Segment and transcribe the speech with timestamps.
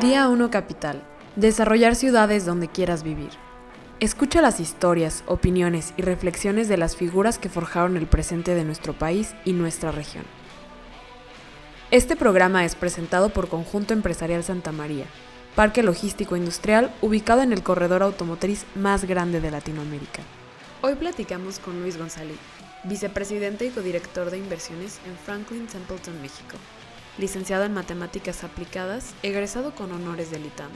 [0.00, 1.02] Día 1 Capital.
[1.34, 3.30] Desarrollar ciudades donde quieras vivir.
[3.98, 8.92] Escucha las historias, opiniones y reflexiones de las figuras que forjaron el presente de nuestro
[8.92, 10.22] país y nuestra región.
[11.90, 15.06] Este programa es presentado por Conjunto Empresarial Santa María,
[15.56, 20.22] parque logístico industrial ubicado en el corredor automotriz más grande de Latinoamérica.
[20.80, 22.38] Hoy platicamos con Luis González,
[22.84, 26.56] vicepresidente y codirector de inversiones en Franklin Templeton, México
[27.18, 30.70] licenciado en Matemáticas Aplicadas, egresado con honores del ITAM.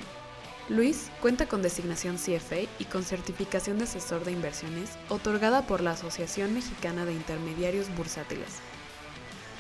[0.69, 5.93] Luis cuenta con designación CFA y con certificación de asesor de inversiones otorgada por la
[5.93, 8.59] Asociación Mexicana de Intermediarios Bursátiles.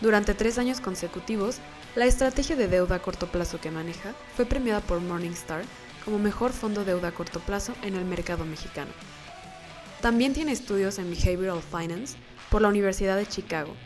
[0.01, 1.59] Durante tres años consecutivos,
[1.95, 5.65] la estrategia de deuda a corto plazo que maneja fue premiada por Morningstar
[6.05, 8.91] como mejor fondo deuda a corto plazo en el mercado mexicano.
[10.01, 12.17] También tiene estudios en Behavioral Finance
[12.51, 13.77] por la Universidad de Chicago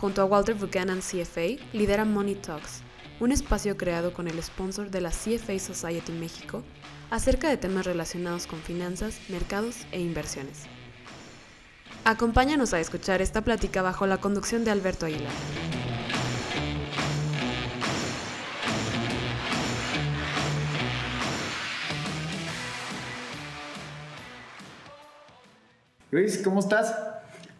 [0.00, 2.82] Junto a Walter Buchanan CFA, lidera Money Talks,
[3.18, 6.62] un espacio creado con el sponsor de la CFA Society México
[7.10, 10.66] acerca de temas relacionados con finanzas, mercados e inversiones.
[12.04, 15.32] Acompáñanos a escuchar esta plática bajo la conducción de Alberto Aguilar.
[26.12, 27.17] Luis, ¿cómo estás?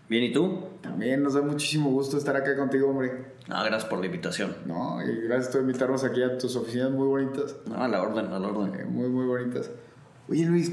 [0.09, 0.61] Bien, ¿y tú?
[0.81, 3.12] También nos da muchísimo gusto estar acá contigo, hombre.
[3.47, 4.56] No, gracias por la invitación.
[4.64, 7.56] No, y gracias por invitarnos aquí a tus oficinas muy bonitas.
[7.67, 8.81] No, a la orden, a la orden.
[8.81, 9.70] Eh, muy, muy bonitas.
[10.29, 10.73] Oye, Luis,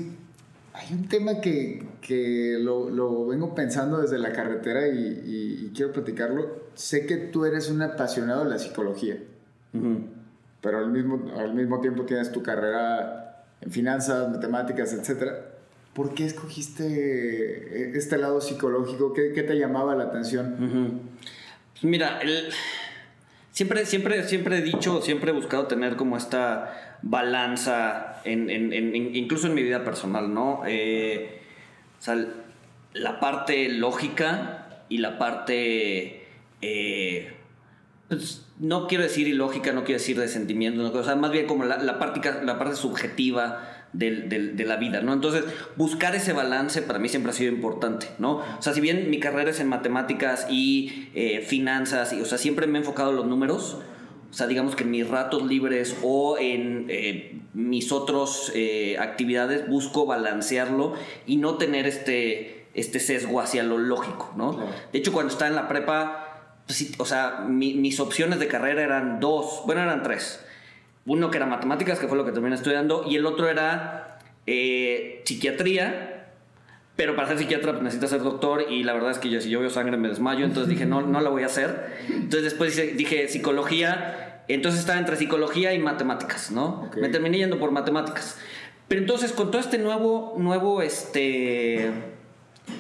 [0.74, 5.92] hay un tema que, que lo, lo, vengo pensando desde la carretera y, y, quiero
[5.92, 6.66] platicarlo.
[6.74, 9.18] Sé que tú eres un apasionado de la psicología,
[10.62, 15.55] pero al mismo, al mismo tiempo tienes tu carrera en finanzas, matemáticas, etcétera.
[15.96, 19.14] ¿Por qué escogiste eh, este lado psicológico?
[19.14, 21.00] ¿Qué, te llamaba la atención?
[21.72, 22.20] Pues mira,
[23.52, 28.50] siempre, siempre, siempre he dicho, siempre he buscado tener como esta balanza, en,
[29.16, 30.64] incluso en mi vida personal, ¿no?
[30.68, 31.40] Eh,
[31.98, 32.28] o sea,
[32.92, 36.28] la parte lógica y la parte...
[36.62, 37.32] Eh,
[38.10, 40.90] pues, no quiero decir ilógica, no quiero decir de sentimiento, ¿no?
[40.90, 45.14] o sea, más bien como la, parte, la parte subjetiva de la vida, ¿no?
[45.14, 45.44] Entonces,
[45.76, 48.38] buscar ese balance para mí siempre ha sido importante, ¿no?
[48.38, 52.38] O sea, si bien mi carrera es en matemáticas y eh, finanzas, y, o sea,
[52.38, 53.78] siempre me he enfocado en los números,
[54.30, 59.68] o sea, digamos que en mis ratos libres o en eh, mis otras eh, actividades
[59.70, 60.96] busco balancearlo
[61.26, 64.60] y no tener este, este sesgo hacia lo lógico, ¿no?
[64.92, 69.22] De hecho, cuando estaba en la prepa, pues o sea, mis opciones de carrera eran
[69.22, 70.45] dos, bueno, eran tres
[71.06, 75.22] uno que era matemáticas, que fue lo que terminé estudiando, y el otro era eh,
[75.26, 76.12] psiquiatría.
[76.96, 79.50] Pero para ser psiquiatra pues, necesitas ser doctor y la verdad es que yo, si
[79.50, 81.94] yo veo sangre me desmayo, entonces dije, no, no la voy a hacer.
[82.08, 86.90] Entonces después dije, psicología, entonces estaba entre psicología y matemáticas, ¿no?
[86.96, 88.38] Me terminé yendo por matemáticas.
[88.88, 91.92] Pero entonces con todo este nuevo, nuevo, este,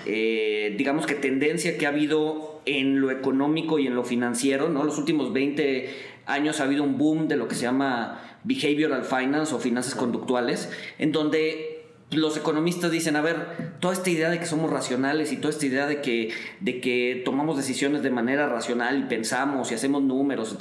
[0.06, 4.86] eh, digamos que tendencia que ha habido en lo económico y en lo financiero, ¿no?
[4.86, 5.90] Los últimos 20
[6.26, 10.70] años ha habido un boom de lo que se llama behavioral finance o finanzas conductuales,
[10.98, 11.76] en donde
[12.12, 15.66] los economistas dicen, a ver, toda esta idea de que somos racionales y toda esta
[15.66, 20.56] idea de que, de que tomamos decisiones de manera racional y pensamos y hacemos números,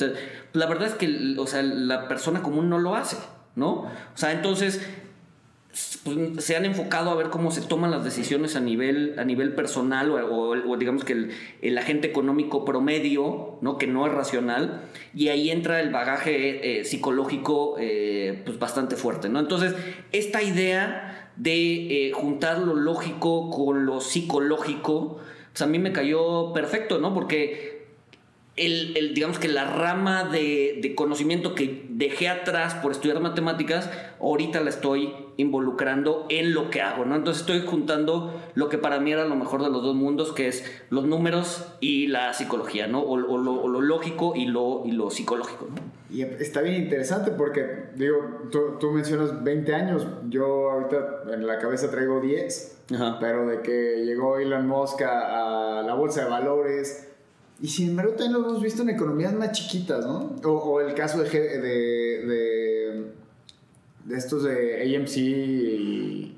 [0.52, 3.18] la verdad es que o sea, la persona común no lo hace,
[3.56, 3.70] ¿no?
[3.72, 4.80] O sea, entonces
[6.04, 9.54] pues, se han enfocado a ver cómo se toman las decisiones a nivel, a nivel
[9.54, 11.30] personal o, digamos que
[11.62, 13.78] el, agente económico promedio, ¿no?
[13.78, 14.82] que no es racional,
[15.14, 19.28] y ahí entra el bagaje eh, psicológico eh, pues bastante fuerte.
[19.28, 19.40] ¿no?
[19.40, 19.74] Entonces,
[20.12, 25.18] esta idea de eh, juntar lo lógico con lo psicológico,
[25.52, 27.14] pues a mí me cayó perfecto, ¿no?
[27.14, 27.74] Porque
[28.56, 34.70] el, digamos que la rama de, conocimiento que dejé atrás por estudiar matemáticas, ahorita la
[34.70, 37.16] estoy involucrando en lo que hago, ¿no?
[37.16, 40.48] Entonces estoy juntando lo que para mí era lo mejor de los dos mundos, que
[40.48, 43.02] es los números y la psicología, ¿no?
[43.02, 45.68] O, lo, lógico y lo, y lo psicológico,
[46.10, 51.90] Y está bien interesante porque, digo, tú, mencionas 20 años, yo ahorita en la cabeza
[51.90, 52.82] traigo 10,
[53.20, 57.08] pero de que llegó Elon Musk a la bolsa de valores,
[57.60, 60.36] y sin embargo también lo hemos visto en economías más chiquitas, ¿no?
[60.44, 62.22] O, el caso de, de,
[64.04, 66.30] de, estos de AMC y,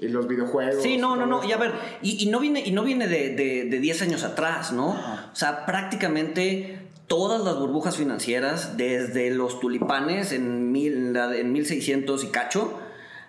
[0.00, 0.82] los videojuegos.
[0.82, 1.44] Sí, no, no, no.
[1.44, 1.72] Y a ver,
[2.02, 4.88] y, no viene, y no viene de, de, 10 años atrás, ¿no?
[4.90, 12.26] O sea, prácticamente todas las burbujas financieras, desde los tulipanes en, mil, en 1600 y
[12.28, 12.80] cacho,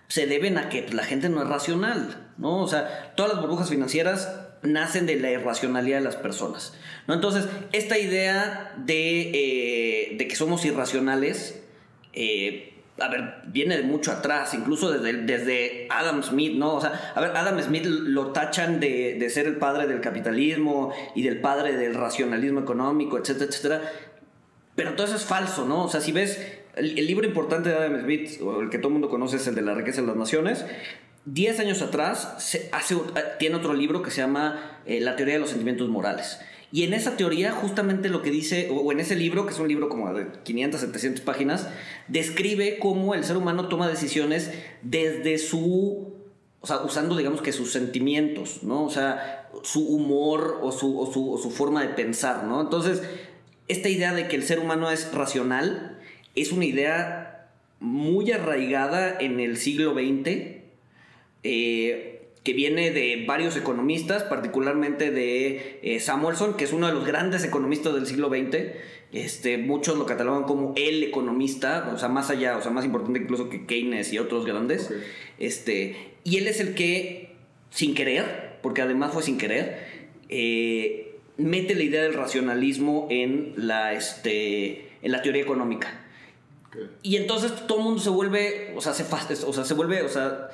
[0.07, 2.61] se deben a que la gente no es racional, ¿no?
[2.61, 4.29] O sea, todas las burbujas financieras
[4.63, 6.73] nacen de la irracionalidad de las personas.
[7.07, 7.13] ¿no?
[7.13, 11.61] Entonces, esta idea de, eh, de que somos irracionales,
[12.13, 16.75] eh, a ver, viene de mucho atrás, incluso desde, desde Adam Smith, ¿no?
[16.75, 20.93] O sea, a ver, Adam Smith lo tachan de, de, ser el padre del capitalismo
[21.15, 23.81] y del padre del racionalismo económico, etcétera, etcétera.
[24.75, 25.85] Pero todo eso es falso, ¿no?
[25.85, 26.39] O sea, si ves
[26.75, 29.55] el, libro importante de Adam Smith, o el que todo el mundo conoce, es el
[29.55, 30.65] de la riqueza de las naciones.
[31.25, 32.95] Diez años atrás se hace,
[33.39, 36.39] tiene otro libro que se llama eh, La teoría de los sentimientos morales.
[36.73, 39.67] Y en esa teoría, justamente lo que dice, o en ese libro, que es un
[39.67, 41.69] libro como de 500, 700 páginas,
[42.07, 46.15] describe cómo el ser humano toma decisiones desde su,
[46.61, 48.85] o sea, usando, digamos que sus sentimientos, ¿no?
[48.85, 52.59] O sea, su humor o su, su forma de pensar, ¿no?
[52.61, 53.03] Entonces,
[53.67, 55.99] esta idea de que el ser humano es racional
[56.33, 57.49] es una idea
[57.79, 60.63] muy arraigada en el siglo XX.
[61.43, 62.12] Eh,
[62.43, 67.43] que viene de varios economistas, particularmente de eh, Samuelson, que es uno de los grandes
[67.43, 68.57] economistas del siglo XX.
[69.13, 73.19] Este, muchos lo catalogan como el economista, o sea, más allá, o sea, más importante
[73.19, 74.93] incluso que Keynes y otros grandes.
[75.39, 75.95] Este,
[76.25, 77.35] y él es el que,
[77.69, 79.87] sin querer, porque además fue sin querer,
[80.27, 86.01] eh, mete la idea del racionalismo en la, este, en la teoría económica.
[87.03, 90.09] Y entonces todo el mundo se vuelve, o sea, se, o sea, se vuelve, o
[90.09, 90.49] sea,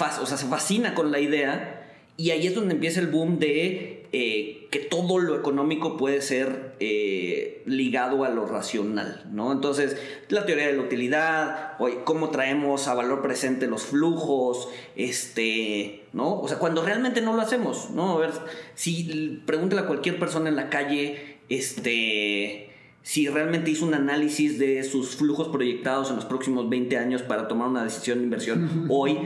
[0.00, 1.80] o sea, se fascina con la idea
[2.16, 6.74] y ahí es donde empieza el boom de eh, que todo lo económico puede ser
[6.80, 9.52] eh, ligado a lo racional, ¿no?
[9.52, 9.96] Entonces,
[10.28, 16.40] la teoría de la utilidad, cómo traemos a valor presente los flujos, este, ¿no?
[16.40, 18.12] O sea, cuando realmente no lo hacemos, ¿no?
[18.12, 18.32] A ver,
[18.74, 22.69] si pregúntale a cualquier persona en la calle, este
[23.02, 27.48] si realmente hizo un análisis de sus flujos proyectados en los próximos 20 años para
[27.48, 29.18] tomar una decisión de inversión hoy.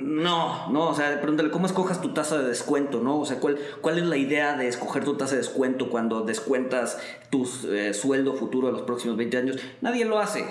[0.00, 3.20] No, no, o sea, pregúntale, ¿cómo escojas tu tasa de descuento, no?
[3.20, 6.98] O sea, ¿cuál, cuál es la idea de escoger tu tasa de descuento cuando descuentas
[7.30, 9.56] tu eh, sueldo futuro de los próximos 20 años?
[9.80, 10.44] Nadie lo hace,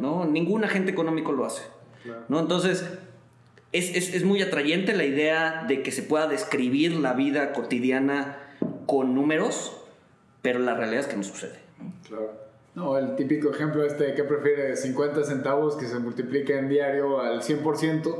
[0.00, 0.24] ¿no?
[0.24, 1.62] Ningún agente económico lo hace,
[2.28, 2.40] ¿no?
[2.40, 2.84] Entonces,
[3.72, 8.38] es, es, es muy atrayente la idea de que se pueda describir la vida cotidiana
[8.86, 9.76] con números,
[10.42, 11.65] pero la realidad es que no sucede.
[12.06, 12.46] Claro.
[12.74, 14.76] No, el típico ejemplo este, ¿qué prefiere?
[14.76, 18.14] 50 centavos que se multiplique en diario al 100%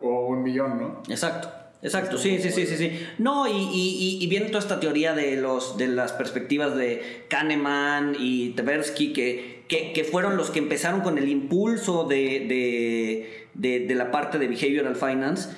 [0.00, 1.02] o un millón, ¿no?
[1.08, 1.60] Exacto.
[1.82, 3.06] Exacto, sí, sí, sí, sí, sí.
[3.16, 8.16] No, y, y, y, viene toda esta teoría de, los, de las perspectivas de Kahneman
[8.18, 13.86] y Tversky, que, que, que fueron los que empezaron con el impulso de, de, de,
[13.86, 15.48] de la parte de Behavioral Finance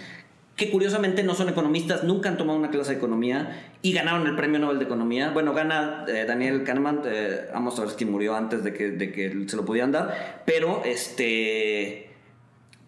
[0.62, 4.37] que curiosamente no son economistas, nunca han tomado una clase de economía y ganaron el
[4.37, 5.31] premio Nobel de Economía.
[5.31, 9.56] Bueno, gana eh, Daniel Kahneman, eh, vamos a ver si murió antes de que, se
[9.56, 12.11] lo pudieran dar, pero este...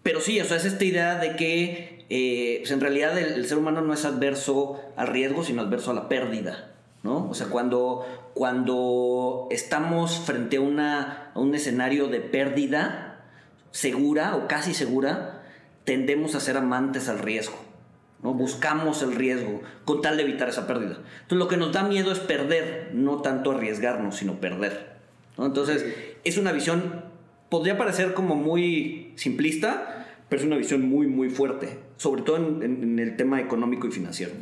[0.03, 3.81] Pero sí, o es esta idea de que eh, pues en realidad el, ser humano
[3.81, 6.71] no es adverso al riesgo, sino adverso a la pérdida.
[7.03, 7.27] ¿no?
[7.29, 8.05] O sea, cuando,
[8.35, 13.25] cuando estamos frente a, una, a un escenario de pérdida
[13.71, 15.43] segura o casi segura,
[15.83, 17.64] tendemos a ser amantes al riesgo.
[18.23, 18.33] ¿No?
[18.33, 20.97] Buscamos el riesgo con tal de evitar esa pérdida.
[21.21, 24.95] Entonces lo que nos da miedo es perder, no tanto arriesgarnos, sino perder.
[25.37, 25.85] Entonces
[26.23, 27.03] es una visión,
[27.49, 32.99] podría parecer como muy simplista, pero es una visión muy, muy fuerte, sobre todo en,
[32.99, 34.33] el tema económico y financiero.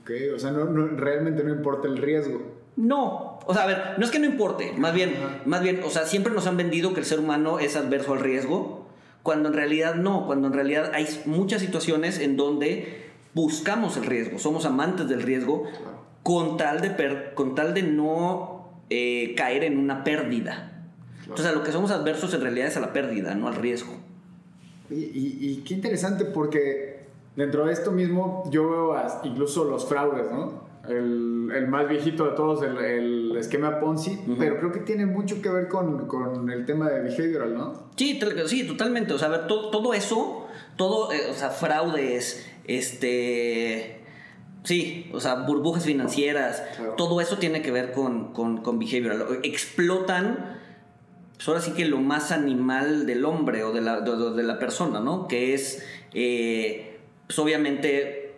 [0.00, 2.56] Ok, o sea, no, realmente no importa el riesgo.
[2.76, 5.14] No, o sea, a ver, no es que no importe, más bien,
[5.46, 8.20] más bien, o sea, siempre nos han vendido que el ser humano es adverso al
[8.20, 8.75] riesgo
[9.26, 14.38] cuando en realidad no, cuando en realidad hay muchas situaciones en donde buscamos el riesgo,
[14.38, 15.64] somos amantes del riesgo
[16.22, 20.86] con tal de, con tal de no eh, caer en una pérdida.
[21.22, 23.94] Entonces a lo que somos adversos en realidad es a la pérdida, no al riesgo.
[24.90, 30.62] Y, qué interesante porque dentro de esto mismo yo veo incluso los fraudes, ¿no?
[30.88, 35.40] El, el, más viejito de todos, el, el esquema Ponzi, pero creo que tiene mucho
[35.42, 37.88] que ver con, con, el tema de behavioral, ¿no?
[37.96, 39.12] Sí, sí, totalmente.
[39.12, 44.02] O sea, a ver, todo, todo eso, todo, eh, o sea, fraudes, este...
[44.64, 46.60] Sí, o sea, burbujas financieras,
[46.96, 49.24] todo eso tiene que ver con, con, con behavioral.
[49.44, 50.58] Explotan,
[51.36, 54.98] pues ahora sí que lo más animal del hombre o de la, de, la persona,
[54.98, 55.28] ¿no?
[55.28, 58.34] Que es, eh, pues obviamente,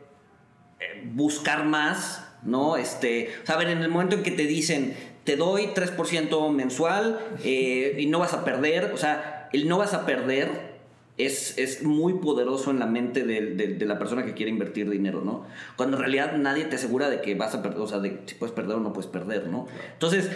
[0.81, 2.77] eh, buscar más ¿no?
[2.77, 6.51] Este, o sea, a ver, en el momento en que te dicen, te doy 3%
[6.53, 10.79] mensual eh, y no vas a perder, o sea, el no vas a perder
[11.19, 15.21] es, es muy poderoso en la mente de, de, la persona que quiere invertir dinero,
[15.21, 15.45] ¿no?
[15.77, 18.37] Cuando en realidad nadie te asegura de que vas a perder, o sea, de si
[18.37, 19.67] puedes perder o no puedes perder, ¿no?
[19.93, 20.31] Entonces,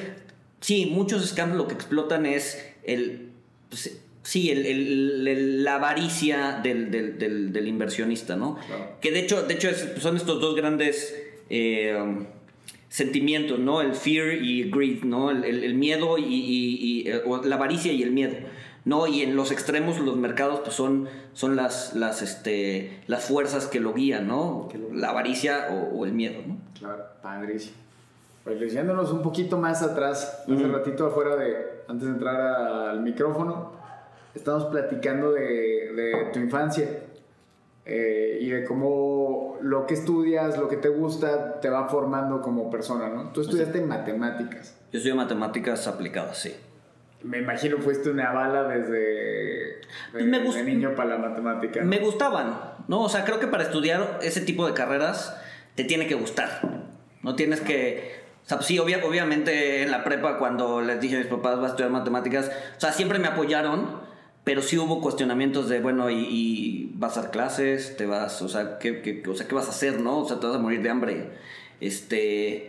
[0.60, 3.30] sí, muchos scams lo que explotan es el...
[3.70, 8.58] Pues, sí, el, el, la avaricia del, del, del, inversionista, ¿no?
[9.00, 9.68] Que de hecho, de hecho
[10.00, 11.14] son estos dos grandes
[11.50, 12.26] eh,
[12.88, 13.80] sentimientos, ¿no?
[13.80, 15.30] El fear y greed, ¿no?
[15.30, 18.36] El, miedo y, eh, la avaricia y el miedo.
[18.84, 19.06] ¿no?
[19.06, 23.80] Y en los extremos los mercados pues son, son las, las, este, las fuerzas que
[23.80, 24.68] lo guían, ¿no?
[24.92, 26.58] La avaricia o, el miedo, ¿no?
[26.78, 27.76] Claro, padrísimo.
[28.44, 31.54] Pues leyéndonos un poquito más atrás, hace ratito afuera de,
[31.86, 32.40] antes de entrar
[32.90, 33.70] al micrófono,
[34.34, 36.88] estamos platicando de, de tu infancia
[37.84, 42.70] eh, y de cómo lo que estudias, lo que te gusta, te va formando como
[42.70, 43.30] persona, ¿no?
[43.32, 44.76] Tú estudiaste matemáticas.
[44.92, 46.54] Yo estudié matemáticas aplicadas, sí.
[47.22, 50.24] Me imagino fuiste una bala desde pues
[50.54, 51.82] de, niño para la matemática.
[51.82, 52.58] Me gustaban,
[52.88, 53.02] ¿no?
[53.02, 55.36] O sea, creo que para estudiar ese tipo de carreras
[55.74, 56.60] te tiene que gustar.
[57.22, 58.22] No tienes que...
[58.44, 61.68] O sea, sí, obviamente en la prepa cuando les dije a mis papás vas a
[61.68, 64.00] estudiar matemáticas, o sea, siempre me apoyaron,
[64.44, 68.78] pero sí hubo cuestionamientos de, bueno, y, vas a dar clases, te vas, o sea,
[68.78, 70.18] ¿qué, o sea, ¿qué vas a hacer, no?
[70.18, 71.30] O sea, te vas a morir de hambre.
[71.80, 72.68] Este...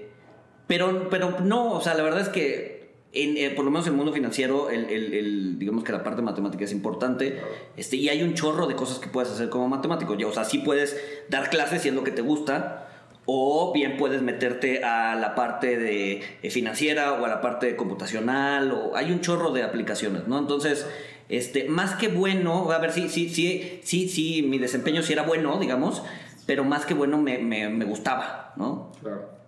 [0.65, 2.84] Pero, pero no, o sea, la verdad es que
[3.15, 6.72] eh, por lo menos en el mundo financiero, el, digamos que la parte matemática es
[6.72, 7.39] importante.
[7.77, 10.15] Este, y hay un chorro de cosas que puedes hacer como matemático.
[10.18, 11.00] Ya, o sea, sí puedes
[11.30, 12.89] dar clases si es lo que te gusta.
[13.25, 18.72] O bien puedes meterte a la parte de, eh, financiera o a la parte computacional.
[18.72, 20.39] O hay un chorro de aplicaciones, ¿no?
[20.39, 20.88] Entonces,
[21.30, 25.24] este, más que bueno, a ver, sí, sí, sí, sí, sí, mi desempeño sí era
[25.24, 26.03] bueno, digamos,
[26.46, 28.92] pero más que bueno me, me, me gustaba, ¿no?
[29.01, 29.44] Claro.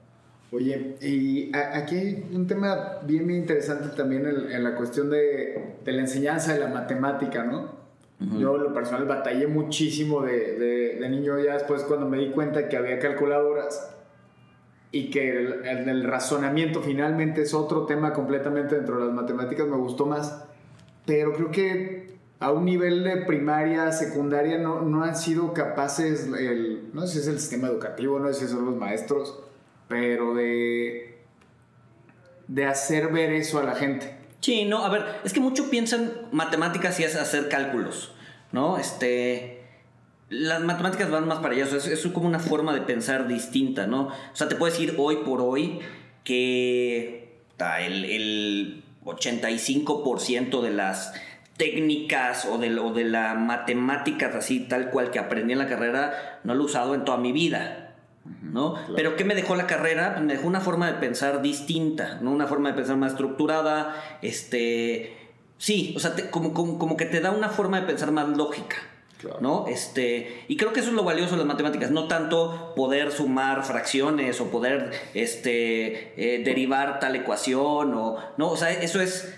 [0.51, 5.99] Oye, y aquí hay un tema bien, bien interesante también en, la cuestión de, la
[5.99, 7.83] enseñanza de la matemática, ¿no?
[8.39, 12.77] Yo, lo personal, batallé muchísimo de, de, niño ya después cuando me di cuenta que
[12.77, 13.93] había calculadoras
[14.91, 19.75] y que el, el, razonamiento finalmente es otro tema completamente dentro de las matemáticas, me
[19.75, 20.45] gustó más.
[21.05, 26.89] Pero creo que a un nivel de primaria, secundaria, no, no han sido capaces, el,
[26.93, 29.39] no sé si es el sistema educativo, no sé si son los maestros,
[29.87, 31.19] pero de,
[32.47, 34.17] de hacer ver eso a la gente.
[34.41, 38.13] Sí, no, a ver, es que mucho piensan matemáticas y es hacer cálculos,
[38.51, 38.77] ¿no?
[38.77, 39.63] Este,
[40.29, 44.07] las matemáticas van más para allá, es, es como una forma de pensar distinta, ¿no?
[44.07, 45.79] O sea, te puedes decir hoy por hoy
[46.23, 51.13] que el 85% de las
[51.57, 56.41] técnicas o de, o de la matemática así tal cual que aprendí en la carrera
[56.43, 57.85] no lo he usado en toda mi vida.
[58.41, 58.75] ¿no?
[58.95, 60.13] Pero ¿qué me dejó la carrera?
[60.13, 62.31] Pues me dejó una forma de pensar distinta, ¿no?
[62.31, 65.15] Una forma de pensar más estructurada, este...
[65.57, 68.75] Sí, o sea, como, como, que te da una forma de pensar más lógica.
[69.39, 69.65] ¿No?
[69.67, 73.63] Este, y creo que eso es lo valioso de las matemáticas, no tanto poder sumar
[73.63, 79.33] fracciones o poder este, eh, derivar tal ecuación o no, o sea, eso es,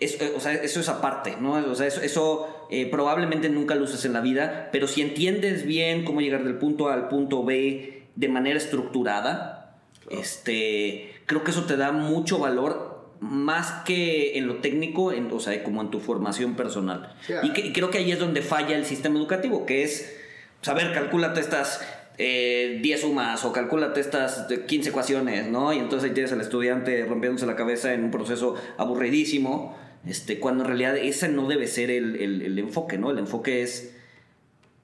[0.00, 1.52] eh, o sea, eso es aparte, ¿no?
[1.52, 5.64] O sea, eso, eso eh, probablemente nunca lo uses en la vida, pero si entiendes
[5.64, 9.76] bien cómo llegar del punto A al punto B de manera estructurada,
[10.10, 12.87] este, creo que eso te da mucho valor
[13.20, 17.14] más que en lo técnico, en, o sea, como en tu formación personal.
[17.42, 20.16] y, creo que ahí es donde falla el sistema educativo, que es,
[20.62, 21.80] saber, pues, calcúlate estas
[22.16, 25.72] 10 eh, sumas o calcúlate estas 15 ecuaciones, ¿no?
[25.72, 30.64] Y entonces ahí tienes al estudiante rompiéndose la cabeza en un proceso aburridísimo, este, cuando
[30.64, 33.10] en realidad ese no debe ser el, el enfoque, ¿no?
[33.10, 33.94] El enfoque es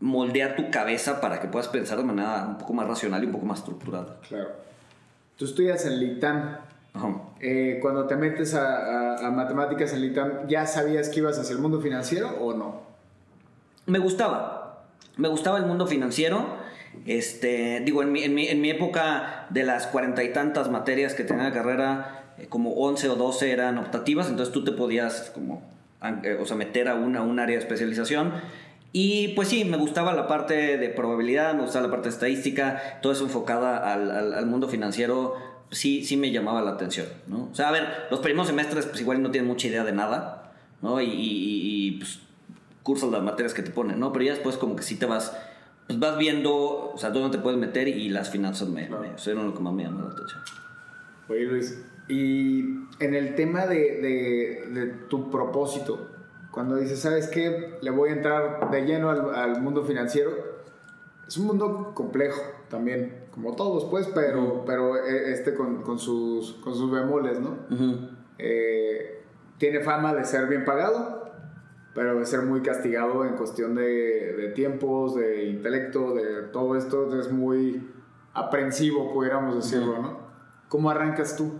[0.01, 3.33] moldear tu cabeza para que puedas pensar de manera un poco más racional y un
[3.33, 4.21] poco más estructurada.
[4.29, 4.51] Claro.
[5.37, 6.59] Tú estudias en LITAM.
[7.41, 11.81] Eh, cuando te metes a, matemáticas en LITAM, ¿ya sabías que ibas hacia el mundo
[11.81, 12.83] financiero o no?
[13.87, 14.85] Me gustaba.
[15.17, 16.47] Me gustaba el mundo financiero.
[17.07, 21.15] Este, digo, en mi, en mi, en mi época de las cuarenta y tantas materias
[21.15, 25.31] que tenía la carrera, eh, como 11 o 12 eran optativas, entonces tú te podías
[25.35, 25.63] como,
[26.23, 28.33] eh, o sea, meter a una, un área de especialización.
[28.93, 33.13] Y pues sí, me gustaba la parte de probabilidad, me gustaba la parte estadística, todo
[33.13, 35.35] eso enfocada al, al, mundo financiero,
[35.75, 37.49] sí, sí me llamaba la atención, ¿no?
[37.51, 40.53] O sea, a ver, los primeros semestres pues igual no tienen mucha idea de nada,
[40.83, 41.01] ¿no?
[41.01, 42.21] Y, y, pues
[42.83, 44.13] cursas las materias que te ponen, ¿no?
[44.13, 45.37] Pero ya después como que sí te vas,
[45.87, 49.03] pues vas viendo, o sea, dónde te puedes meter y las finanzas me, claro.
[49.03, 50.41] me lo que más me llamó la atención.
[51.29, 52.61] Oye Luis, y
[53.01, 56.15] en el tema de, de, de tu propósito,
[56.55, 57.79] cuando dices, ¿sabes qué?
[57.83, 60.31] Le voy a entrar de lleno al, mundo financiero.
[61.27, 66.73] Es un mundo complejo también, como todos, pues, pero, pero eh, este con, sus, con
[66.73, 67.57] sus bemoles, ¿no?
[68.39, 69.25] Eh,
[69.59, 71.33] tiene fama de ser bien pagado,
[71.95, 77.19] pero de ser muy castigado en cuestión de, de tiempos, de intelecto, de todo esto.
[77.19, 77.91] Es muy
[78.35, 80.19] aprensivo, pudiéramos decirlo, ¿no?
[80.69, 81.55] ¿Cómo arrancas tú?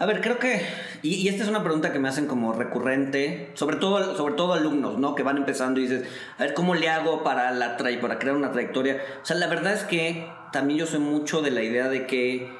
[0.00, 0.62] A ver, creo que,
[1.02, 4.98] y, esta es una pregunta que me hacen como recurrente, sobre todo, sobre todo alumnos,
[4.98, 5.14] ¿no?
[5.14, 8.50] Que van empezando y dices, a ver, ¿cómo le hago para, la para crear una
[8.50, 8.98] trayectoria?
[9.22, 12.50] O sea, la verdad es que también yo soy mucho de la idea de que,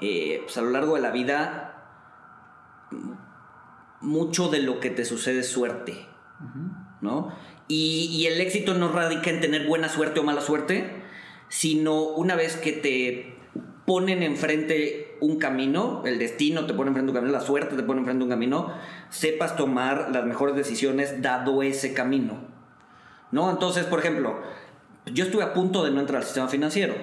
[0.00, 1.84] eh, pues a lo largo de la vida,
[4.00, 6.04] mucho de lo que te sucede es suerte,
[7.00, 7.32] ¿no?
[7.68, 11.04] Y, y el éxito no radica en tener buena suerte o mala suerte,
[11.48, 13.38] sino una vez que te
[13.86, 18.00] ponen enfrente un camino, el destino te pone enfrente un camino, la suerte te pone
[18.00, 18.72] enfrente un camino,
[19.10, 22.38] sepas tomar las mejores decisiones dado ese camino.
[23.30, 23.50] ¿No?
[23.50, 24.40] Entonces, por ejemplo,
[25.06, 26.94] yo estuve a punto de no entrar al sistema financiero.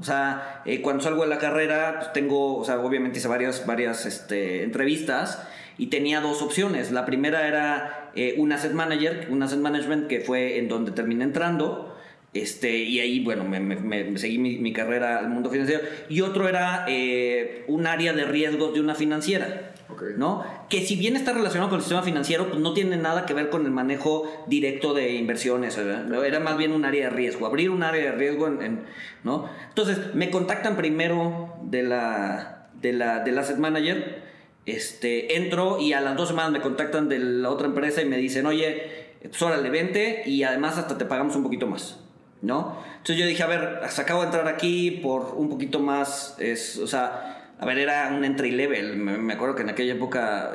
[0.00, 3.64] O sea, eh, cuando salgo de la carrera, pues tengo, o sea, obviamente hice varias,
[3.66, 5.46] varias este, entrevistas
[5.78, 6.92] y tenía dos opciones.
[6.92, 11.24] La primera era eh, un asset manager, un asset management que fue en donde terminé
[11.24, 11.95] entrando.
[12.42, 15.82] Este, y ahí, bueno, me, seguí mi, carrera al mundo financiero.
[16.08, 19.72] Y otro era eh, un área de riesgos de una financiera.
[20.18, 20.44] ¿no?
[20.68, 23.48] Que si bien está relacionado con el sistema financiero, pues no tiene nada que ver
[23.48, 25.78] con el manejo directo de inversiones.
[25.78, 27.46] Era más bien un área de riesgo.
[27.46, 28.82] Abrir un área de riesgo, en,
[29.24, 29.48] ¿no?
[29.68, 34.26] Entonces, me contactan primero de la, de la, del asset manager.
[34.66, 38.18] Este, entro y a las dos semanas me contactan de la otra empresa y me
[38.18, 42.05] dicen, oye, pues órale, vente y además hasta te pagamos un poquito más.
[42.42, 42.76] ¿No?
[42.98, 46.78] Entonces yo dije, a ver, hasta acabo de entrar aquí por un poquito más, es,
[46.78, 48.96] o sea, a ver, era un entry level.
[48.96, 50.52] Me, acuerdo que en aquella época,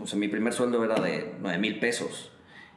[0.00, 2.30] o sea, mi primer sueldo era de 9 mil pesos.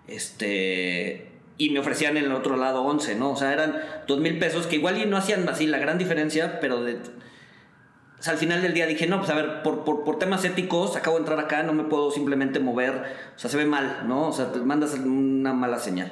[0.08, 3.32] Este, y me ofrecían en el otro lado 11, ¿no?
[3.32, 6.84] O sea, eran 2 mil pesos que igual no hacían así la gran diferencia, pero
[6.86, 11.18] al final del día dije, no, pues a ver, por, por, por, temas éticos, acabo
[11.18, 13.04] de entrar acá, no me puedo simplemente mover,
[13.36, 14.30] o sea, se ve mal, ¿no?
[14.30, 16.12] O sea, te mandas una mala señal.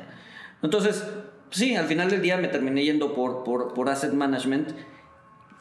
[0.61, 1.03] Entonces,
[1.49, 4.69] sí, al final del día me terminé yendo por, por, por asset management,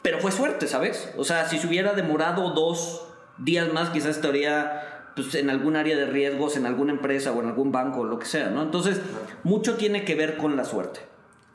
[0.01, 1.11] pero fue suerte, ¿sabes?
[1.17, 5.95] O sea, si se hubiera demorado dos días más, quizás estaría pues, en algún área
[5.95, 8.61] de riesgos, en alguna empresa o en algún banco, o lo que sea, ¿no?
[8.61, 9.01] Entonces,
[9.43, 10.99] mucho tiene que ver con la suerte.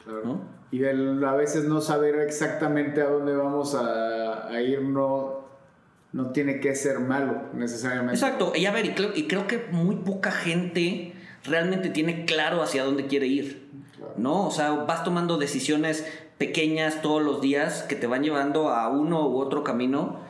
[0.04, 0.40] Claro.
[0.72, 5.44] Y a veces no saber exactamente a dónde vamos a, ir no,
[6.12, 8.14] no tiene que ser malo necesariamente.
[8.14, 8.52] Exacto.
[8.54, 11.14] Y a ver, y y creo que muy poca gente
[11.44, 13.68] realmente tiene claro hacia dónde quiere ir.
[14.16, 14.46] ¿No?
[14.46, 16.06] O sea, vas tomando decisiones
[16.38, 20.20] pequeñas todos los días que te van llevando a uno u otro camino.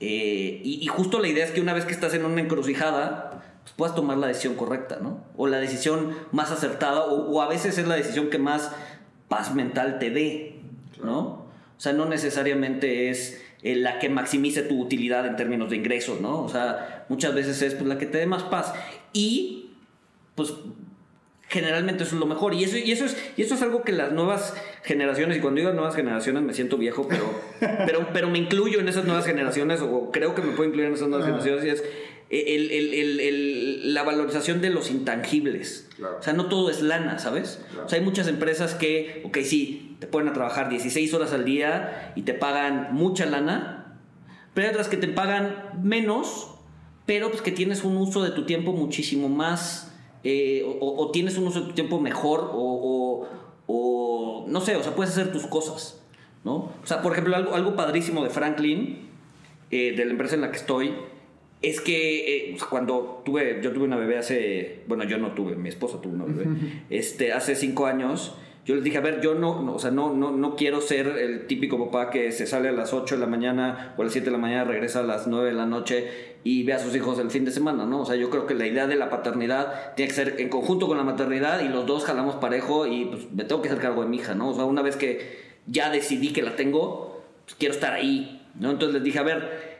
[0.00, 3.74] Eh, y, justo la idea es que una vez que estás en una encrucijada, pues
[3.76, 5.24] puedas tomar la decisión correcta, ¿no?
[5.36, 8.70] O la decisión más acertada, o, a veces es la decisión que más
[9.28, 10.60] paz mental te dé,
[11.02, 11.20] ¿no?
[11.20, 16.20] O sea, no necesariamente es eh, la que maximice tu utilidad en términos de ingresos,
[16.20, 16.42] ¿no?
[16.42, 18.72] O sea, muchas veces es pues, la que te dé más paz.
[19.12, 19.72] Y,
[20.34, 20.54] pues,
[21.48, 22.54] generalmente eso es lo mejor.
[22.54, 25.60] Y eso, y eso, es, y eso es algo que las nuevas generaciones, y cuando
[25.60, 27.24] digo nuevas generaciones me siento viejo, pero,
[27.86, 30.94] pero, pero me incluyo en esas nuevas generaciones, o creo que me puedo incluir en
[30.94, 31.84] esas nuevas generaciones, y es
[32.30, 35.88] el, el, el, la valorización de los intangibles.
[36.18, 37.60] O sea, no todo es lana, ¿sabes?
[37.84, 41.46] O sea, hay muchas empresas que, ok, sí, te ponen a trabajar 16 horas al
[41.46, 43.98] día y te pagan mucha lana,
[44.52, 46.50] pero hay otras que te pagan menos,
[47.06, 49.88] pero pues que tienes un uso de tu tiempo muchísimo más
[50.24, 53.26] eh, o, tienes un uso de tu tiempo mejor o,
[53.66, 56.02] o, no sé, o sea, puedes hacer tus cosas,
[56.44, 56.54] ¿no?
[56.82, 59.08] O sea, por ejemplo, algo, algo padrísimo de Franklin,
[59.70, 60.94] eh, de la empresa en la que estoy,
[61.62, 65.68] es que eh, cuando tuve, yo tuve una bebé hace, bueno, yo no tuve, mi
[65.68, 66.46] esposa tuvo una bebé,
[66.90, 68.34] este, hace cinco años,
[68.68, 71.46] yo les dije, a ver, yo no, o sea, no, no, no quiero ser el
[71.46, 74.26] típico papá que se sale a las 8 de la mañana o a las 7
[74.26, 77.18] de la mañana, regresa a las 9 de la noche y ve a sus hijos
[77.18, 78.02] el fin de semana, ¿no?
[78.02, 80.86] O sea, yo creo que la idea de la paternidad tiene que ser en conjunto
[80.86, 84.02] con la maternidad y los dos jalamos parejo y pues me tengo que hacer cargo
[84.02, 84.50] de mi hija, ¿no?
[84.50, 88.70] O sea, una vez que ya decidí que la tengo, pues quiero estar ahí, ¿no?
[88.70, 89.78] Entonces les dije, a ver,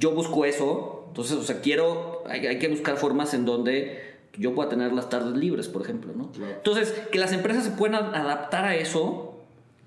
[0.00, 4.54] yo busco eso, entonces, o sea, quiero, hay, hay que buscar formas en donde yo
[4.54, 6.30] pueda tener las tardes libres, por ejemplo, ¿no?
[6.42, 9.32] Entonces, que las empresas se puedan adaptar a eso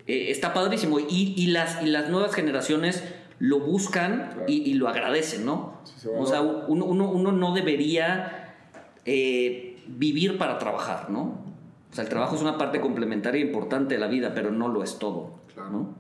[0.08, 1.00] eh, está padrísimo.
[1.00, 3.04] Y, y, las, y las nuevas generaciones
[3.40, 5.82] lo buscan y, lo agradecen, ¿no?
[6.18, 8.56] o sea, uno, uno, no debería
[9.04, 11.44] eh, vivir para trabajar, ¿no?
[11.92, 14.84] O sea, el trabajo es una parte complementaria importante de la vida, pero no lo
[14.84, 15.32] es todo,
[15.70, 15.96] ¿no?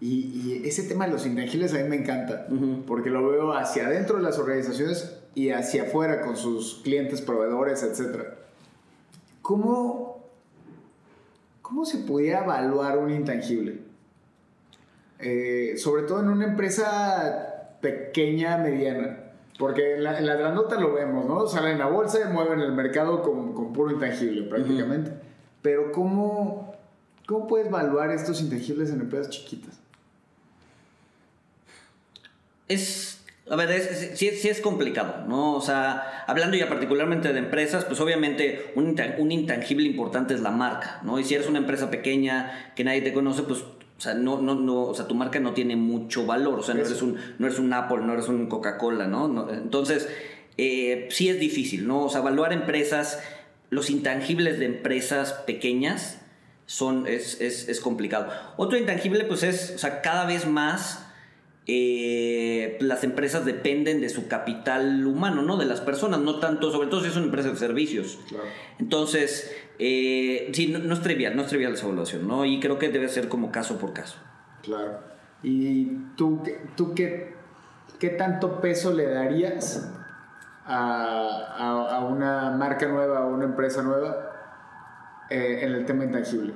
[0.00, 2.46] Y, ese tema de los intangibles a mí me encanta,
[2.86, 7.84] porque lo veo hacia adentro de las organizaciones y hacia afuera con sus clientes, proveedores,
[7.84, 8.24] etc.
[9.40, 10.24] ¿Cómo,
[11.62, 13.78] cómo se podía evaluar un intangible?
[15.20, 19.30] Eh, sobre todo en una empresa pequeña, mediana.
[19.60, 21.46] Porque en la, en la grandota lo vemos, ¿no?
[21.46, 25.12] Salen en la bolsa y mueven el mercado con, con puro intangible prácticamente.
[25.62, 26.74] Pero ¿cómo,
[27.28, 29.78] ¿cómo puedes evaluar estos intangibles en empresas chiquitas?
[32.66, 33.07] Es
[33.50, 35.54] a ver, es, sí, es complicado, ¿no?
[35.54, 40.50] O sea, hablando ya particularmente de empresas, pues obviamente un, un, intangible importante es la
[40.50, 41.18] marca, ¿no?
[41.18, 44.54] Y si eres una empresa pequeña que nadie te conoce, pues, o sea, no, no,
[44.54, 47.46] no, o sea, tu marca no tiene mucho valor, o sea, no eres un, no
[47.46, 49.50] eres un Apple, no eres un Coca-Cola, ¿no?
[49.50, 50.08] Entonces,
[50.56, 52.04] eh, sí es difícil, ¿no?
[52.04, 53.22] O sea, evaluar empresas,
[53.70, 56.20] los intangibles de empresas pequeñas
[56.66, 58.28] son, es, es, es complicado.
[58.56, 61.07] Otro intangible, pues es, o sea, cada vez más
[61.70, 65.58] eh, las empresas dependen de su capital humano, ¿no?
[65.58, 68.18] De las personas, no tanto, sobre todo si es una empresa de servicios.
[68.78, 72.46] Entonces, eh, sí, no, es trivial, no es trivial esa evaluación, ¿no?
[72.46, 74.16] Y creo que debe ser como caso por caso.
[74.62, 74.98] Claro.
[75.42, 76.42] ¿Y tú,
[76.74, 77.34] tú qué,
[77.98, 79.92] qué tanto peso le darías
[80.64, 84.32] a, a, una marca nueva, a una empresa nueva
[85.28, 86.54] eh, en el tema intangible?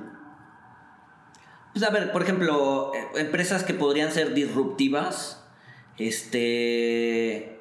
[1.73, 5.43] Pues a ver, por ejemplo, eh, empresas que podrían ser disruptivas,
[5.97, 7.59] este...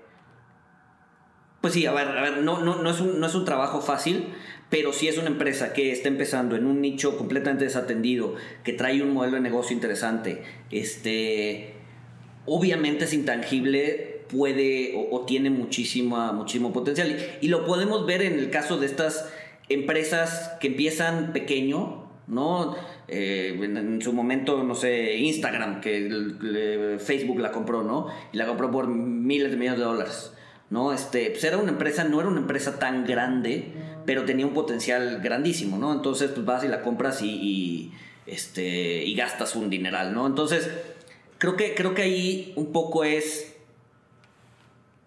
[1.63, 3.81] Pues sí, a ver, a ver no, no, no, es un, no es un trabajo
[3.81, 4.35] fácil,
[4.69, 9.01] pero si es una empresa que está empezando en un nicho completamente desatendido, que trae
[9.01, 11.75] un modelo de negocio interesante, este,
[12.47, 17.17] obviamente es intangible, puede o, tiene muchísima, muchísimo potencial.
[17.41, 19.31] Y, y, lo podemos ver en el caso de estas
[19.69, 22.77] empresas que empiezan pequeño, ¿no?
[23.09, 28.09] Eh, en, su momento, no sé, Instagram, que Facebook la compró, ¿no?
[28.33, 30.33] Y la compró por miles de millones de dólares,
[30.71, 30.93] ¿no?
[30.93, 33.73] Este, pues era una empresa, no era una empresa tan grande,
[34.07, 35.93] pero tenía un potencial grandísimo, ¿no?
[35.93, 37.93] Entonces, pues vas y la compras y,
[38.27, 40.27] este, y gastas un dineral, ¿no?
[40.27, 40.71] Entonces,
[41.39, 43.57] creo que, creo que ahí un poco es,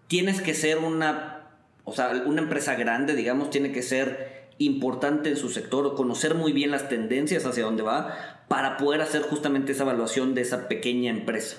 [0.08, 1.48] tienes que ser una,
[1.86, 6.36] o sea, una empresa grande, digamos, tiene que ser importante en su sector o conocer
[6.36, 10.68] muy bien las tendencias hacia dónde va para poder hacer justamente esa evaluación de esa
[10.68, 11.58] pequeña empresa.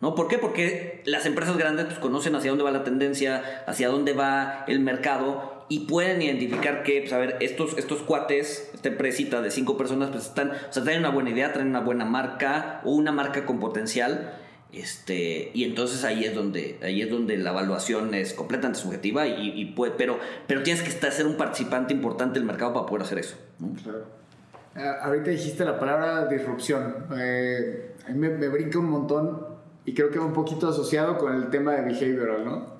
[0.00, 0.14] ¿No?
[0.14, 0.38] ¿Por qué?
[0.38, 4.80] Porque las empresas grandes pues, conocen hacia dónde va la tendencia, hacia dónde va el
[4.80, 9.78] mercado y pueden identificar que, pues, a ver, estos, estos cuates, esta empresita de cinco
[9.78, 13.12] personas, pues están, o sea, traen una buena idea, traen una buena marca o una
[13.12, 14.34] marca con potencial
[14.78, 19.64] este, y entonces ahí es donde, ahí es donde la evaluación es completamente subjetiva y,
[19.76, 23.18] puede, pero, pero tienes que estar, ser un participante importante del mercado para poder hacer
[23.18, 23.36] eso.
[23.82, 24.04] Claro.
[24.76, 27.06] Ah, ahorita dijiste la palabra disrupción.
[27.16, 29.46] Eh, a mí me, me, brinca un montón
[29.84, 32.74] y creo que va un poquito asociado con el tema de behavioral, ¿no?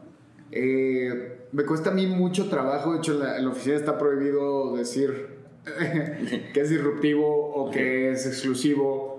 [0.50, 5.28] Eh, me cuesta a mí mucho trabajo, de hecho en la, oficina está prohibido decir
[6.52, 9.13] que es disruptivo o que es exclusivo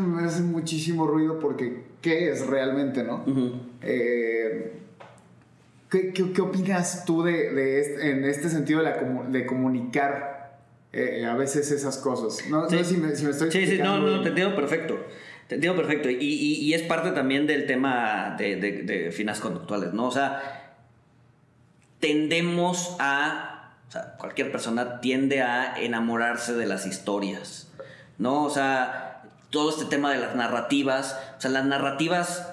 [0.00, 3.24] me hace muchísimo ruido porque ¿qué es realmente, no?
[3.82, 4.72] Eh,
[5.90, 8.96] ¿qué, qué, opinas tú de, de este, en este sentido de, la,
[9.28, 10.58] de comunicar
[10.92, 12.48] eh, a veces esas cosas?
[12.48, 14.98] No, sé si me, si me estoy Sí, sí, no, no, te entiendo perfecto.
[15.48, 16.08] Te entiendo perfecto.
[16.08, 20.06] Y, y, y es parte también del tema de, de, de finanzas conductuales, ¿no?
[20.06, 20.76] O sea,
[21.98, 27.70] tendemos a, o sea, cualquier persona tiende a enamorarse de las historias,
[28.18, 28.44] ¿no?
[28.44, 29.09] O sea,
[29.50, 31.18] todo este tema de las narrativas.
[31.36, 32.48] O sea, las narrativas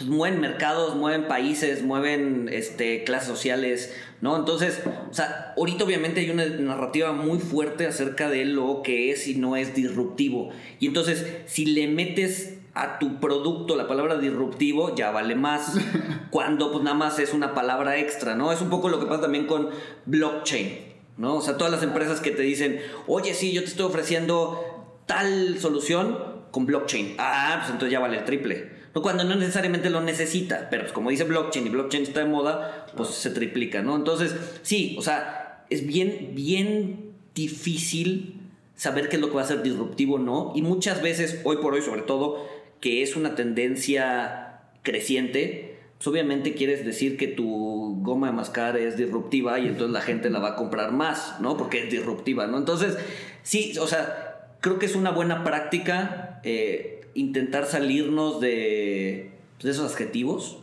[0.00, 4.36] pues, mueven mercados, mueven países, mueven este, clases sociales, ¿no?
[4.36, 4.80] Entonces,
[5.10, 9.34] o sea, ahorita obviamente hay una narrativa muy fuerte acerca de lo que es y
[9.34, 10.50] no es disruptivo.
[10.78, 15.74] Y entonces, si le metes a tu producto la palabra disruptivo, ya vale más.
[16.30, 18.52] cuando pues nada más es una palabra extra, ¿no?
[18.52, 19.68] Es un poco lo que pasa también con
[20.06, 20.90] blockchain.
[21.20, 21.36] ¿no?
[21.36, 24.69] O sea, todas las empresas que te dicen, oye, sí, yo te estoy ofreciendo
[25.10, 26.16] tal solución
[26.52, 27.16] con blockchain.
[27.18, 28.70] Ah, pues entonces ya vale el triple.
[28.94, 32.26] No, cuando no necesariamente lo necesita, pero pues como dice blockchain y blockchain está de
[32.26, 33.96] moda, pues se triplica, ¿no?
[33.96, 38.40] Entonces, sí, o sea, es bien, bien difícil
[38.76, 40.52] saber qué es lo que va a ser disruptivo o no.
[40.54, 42.46] Y muchas veces, hoy por hoy sobre todo,
[42.80, 48.96] que es una tendencia creciente, pues obviamente quieres decir que tu goma de mascar es
[48.96, 51.56] disruptiva y entonces la gente la va a comprar más, ¿no?
[51.56, 52.58] Porque es disruptiva, ¿no?
[52.58, 52.96] Entonces,
[53.42, 54.29] sí, o sea,
[54.60, 60.58] creo que es una buena práctica eh, intentar salirnos de, pues, de, esos adjetivos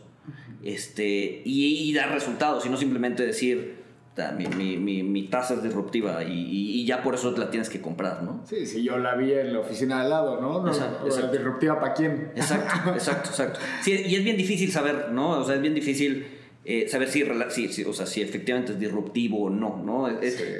[0.64, 3.78] este, y, dar resultados y no simplemente decir
[4.36, 8.42] mi, mi, mi, tasa es disruptiva y, ya por eso la tienes que comprar, ¿no?
[8.48, 10.68] Sí, sí, yo la vi en la oficina de al lado, ¿no?
[10.68, 12.32] exacto, ¿Disruptiva para quién?
[12.36, 13.60] Exacto, exacto, exacto.
[13.82, 15.32] Sí, y es bien difícil saber, ¿no?
[15.40, 16.26] O sea, es bien difícil
[16.66, 17.24] eh, saber si,
[17.70, 20.10] si, o sea, si efectivamente es disruptivo o no, ¿no?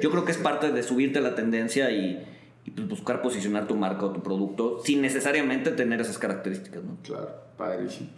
[0.00, 2.24] Yo creo que es parte de subirte la tendencia y
[2.66, 6.96] buscar posicionar tu marca o tu producto sin necesariamente tener esas características, ¿no?
[7.02, 8.10] Claro, padrísimo.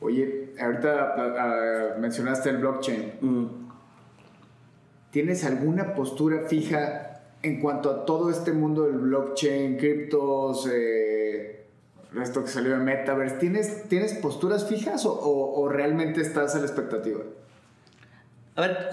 [0.00, 3.12] Oye, ahorita ah, mencionaste el blockchain.
[3.20, 3.46] Mm.
[5.10, 11.66] ¿Tienes alguna postura fija en cuanto a todo este mundo del blockchain, criptos, eh,
[12.20, 13.36] esto que salió de Metaverse?
[13.36, 17.20] ¿Tienes, ¿tienes posturas fijas o, o, realmente estás a la expectativa?
[18.56, 18.88] A ver,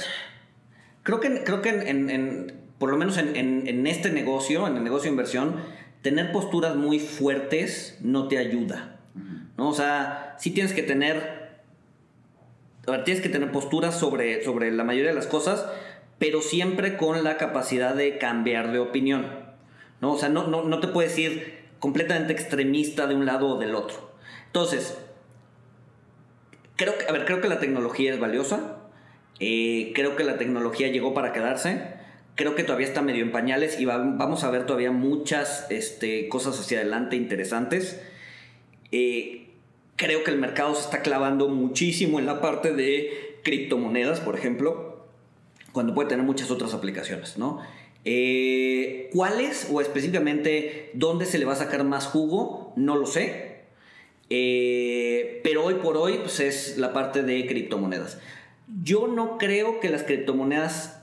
[1.03, 5.11] creo que, creo que en por lo menos en, este negocio, en el negocio de
[5.11, 5.57] inversión,
[6.01, 8.99] tener posturas muy fuertes no te ayuda.
[9.57, 9.69] ¿no?
[9.69, 11.39] O sea, sí tienes que tener
[13.05, 15.67] tienes que tener posturas sobre, sobre la mayoría de las cosas,
[16.17, 19.27] pero siempre con la capacidad de cambiar de opinión.
[20.01, 20.13] ¿no?
[20.13, 23.75] O sea, no, no, no te puedes ir completamente extremista de un lado o del
[23.75, 24.11] otro.
[24.47, 24.97] Entonces,
[26.75, 28.77] creo que, a ver, creo que la tecnología es valiosa.
[29.39, 31.98] Eh, creo que la tecnología llegó para quedarse.
[32.39, 36.57] Creo que todavía está medio en pañales y vamos a ver todavía muchas este, cosas
[36.57, 37.99] hacia adelante interesantes.
[38.93, 39.49] Eh,
[39.97, 45.05] creo que el mercado se está clavando muchísimo en la parte de criptomonedas, por ejemplo,
[45.73, 47.59] cuando puede tener muchas otras aplicaciones, ¿no?
[48.05, 52.71] Eh, ¿Cuáles o específicamente dónde se le va a sacar más jugo?
[52.77, 53.63] No lo sé.
[54.29, 58.17] Eh, pero hoy por hoy pues es la parte de criptomonedas.
[58.81, 60.98] Yo no creo que las criptomonedas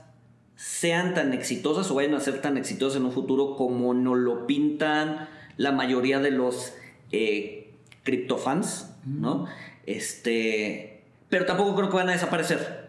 [0.57, 4.45] sean tan exitosas o vayan a ser tan exitosas en un futuro como nos lo
[4.45, 6.73] pintan la mayoría de los
[7.11, 9.45] eh, criptofans, ¿no?
[9.85, 12.87] Este, pero tampoco creo que van a desaparecer.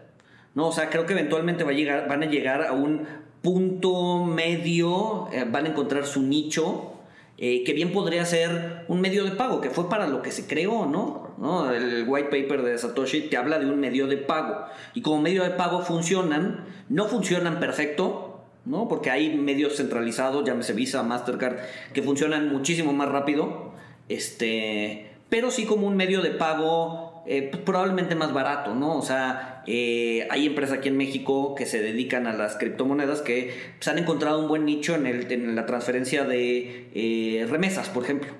[0.55, 0.67] ¿no?
[0.67, 3.07] O sea, creo que eventualmente va a llegar, van a llegar a un
[3.41, 6.93] punto medio, eh, van a encontrar su nicho
[7.37, 10.45] eh, que bien podría ser un medio de pago, que fue para lo que se
[10.45, 11.28] creó, ¿no?
[11.39, 11.71] ¿No?
[11.71, 14.65] El white paper de Satoshi te habla de un medio de pago.
[14.93, 18.87] Y como medio de pago funcionan, no funcionan perfecto, ¿no?
[18.87, 21.57] Porque hay medios centralizados, llámese Visa, Mastercard,
[21.93, 23.71] que funcionan muchísimo más rápido,
[24.09, 28.97] este, pero sí como un medio de pago eh, pues, probablemente más barato, ¿no?
[28.97, 33.53] O sea, eh, hay empresas aquí en México que se dedican a las criptomonedas que
[33.77, 38.03] pues, han encontrado un buen nicho en, el, en la transferencia de eh, remesas, por
[38.03, 38.31] ejemplo.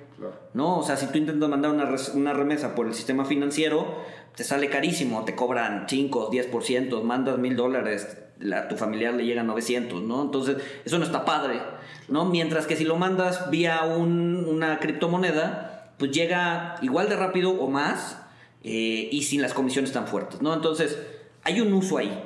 [0.52, 0.78] ¿No?
[0.78, 4.02] O sea, si tú intentas mandar una, una remesa por el sistema financiero,
[4.34, 8.18] te sale carísimo, te cobran 5, 10%, mandas mil dólares,
[8.54, 10.22] a tu familiar le llega 900, ¿no?
[10.22, 11.60] Entonces, eso no está padre,
[12.08, 12.24] ¿no?
[12.24, 17.68] Mientras que si lo mandas vía un, una criptomoneda, pues llega igual de rápido o
[17.68, 18.18] más
[18.64, 20.54] eh, y sin las comisiones tan fuertes, ¿no?
[20.54, 20.98] Entonces,
[21.42, 22.24] hay un uso ahí.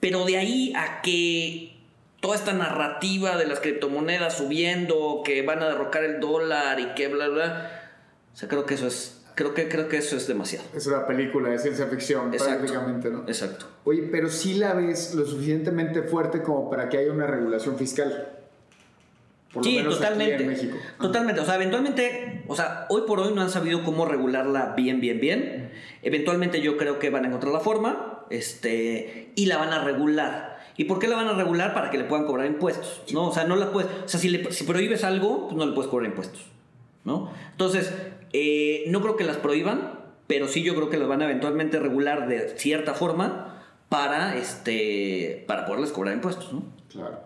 [0.00, 1.75] Pero de ahí a que
[2.20, 7.08] toda esta narrativa de las criptomonedas subiendo, que van a derrocar el dólar y que
[7.08, 7.90] bla, bla,
[8.32, 10.64] o sea, creo que eso es creo que, creo que eso es demasiado.
[10.74, 13.24] Es una película de ciencia ficción, prácticamente, ¿no?
[13.26, 13.66] Exacto.
[13.84, 18.36] Oye, pero sí la ves lo suficientemente fuerte como para que haya una regulación fiscal
[19.62, 20.70] sí, totalmente.
[21.00, 21.40] Totalmente.
[21.40, 25.20] O sea, eventualmente, o sea, hoy por hoy no han sabido cómo regularla bien, bien,
[25.20, 25.70] bien.
[26.02, 30.55] Eventualmente yo creo que van a encontrar la forma este, y la van a regular.
[30.76, 31.74] ¿Y por qué la van a regular?
[31.74, 33.28] Para que le puedan cobrar impuestos, ¿no?
[33.28, 35.72] O sea, no la puedes, o sea, si, le, si prohíbes algo, pues no le
[35.72, 36.46] puedes cobrar impuestos,
[37.04, 37.30] ¿no?
[37.52, 37.92] Entonces,
[38.32, 41.78] eh, no creo que las prohíban, pero sí yo creo que las van a eventualmente
[41.78, 46.62] regular de cierta forma para, este, para poderles cobrar impuestos, ¿no?
[46.90, 47.20] Claro.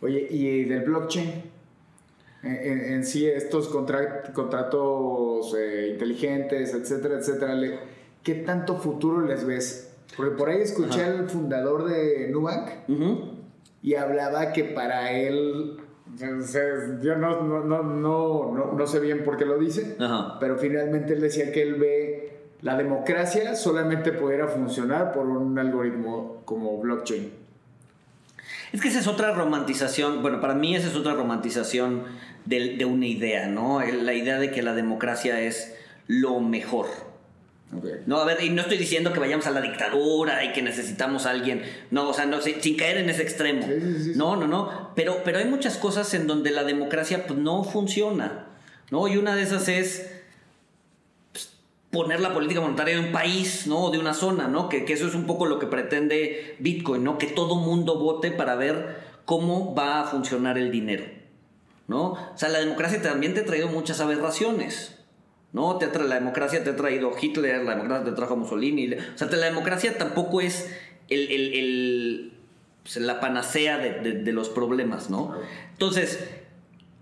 [0.00, 1.56] Oye, ¿y del blockchain?
[2.46, 7.56] en, sí estos contratos eh, inteligentes, etcétera, etcétera,
[8.22, 9.92] ¿qué tanto futuro les ves?
[10.16, 12.70] Porque por ahí escuché al fundador de Nubank
[13.82, 15.78] y hablaba que para él,
[16.18, 19.96] yo no, no, no, no, no sé bien por qué lo dice,
[20.40, 26.42] pero finalmente él decía que él ve la democracia solamente pudiera funcionar por un algoritmo
[26.44, 27.30] como blockchain.
[28.72, 32.04] Es que esa es otra romantización, bueno, para mí esa es otra romantización
[32.44, 33.80] de, una idea, ¿no?
[33.80, 35.76] La idea de que la democracia es
[36.06, 36.86] lo mejor.
[38.06, 41.26] No, a ver, y no estoy diciendo que vayamos a la dictadura y que necesitamos
[41.26, 43.66] a alguien, no, o sea, no, sin, caer en ese extremo.
[44.14, 48.46] No, no, no, pero, pero hay muchas cosas en donde la democracia pues, no funciona,
[48.90, 49.08] ¿no?
[49.08, 50.10] Y una de esas es
[51.32, 51.50] pues,
[51.90, 53.90] poner la política monetaria de un país, ¿no?
[53.90, 54.68] De una zona, ¿no?
[54.68, 57.18] Que, que, eso es un poco lo que pretende Bitcoin, ¿no?
[57.18, 61.04] Que todo mundo vote para ver cómo va a funcionar el dinero.
[61.88, 62.12] ¿no?
[62.12, 64.95] O sea, la democracia también te ha traído muchas aberraciones,
[65.52, 65.78] ¿no?
[65.78, 69.46] Te la democracia te ha traído Hitler, la democracia te trajo Mussolini, o sea, la
[69.46, 70.70] democracia tampoco es
[71.08, 72.32] el,
[72.82, 75.34] pues, la panacea de, los problemas, ¿no?
[75.72, 76.28] Entonces,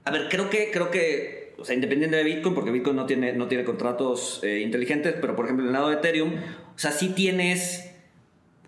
[0.05, 3.33] a ver, creo que, creo que, o sea, independiente de Bitcoin, porque Bitcoin no tiene,
[3.33, 6.91] no tiene contratos eh, inteligentes, pero por ejemplo en el lado de Ethereum, o sea,
[6.91, 7.91] sí tienes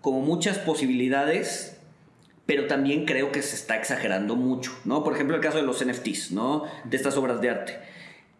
[0.01, 1.77] como muchas posibilidades
[2.47, 5.03] pero también creo que se está exagerando mucho, ¿no?
[5.03, 6.63] Por ejemplo, el caso de los NFTs, ¿no?
[6.85, 7.77] De estas obras de arte.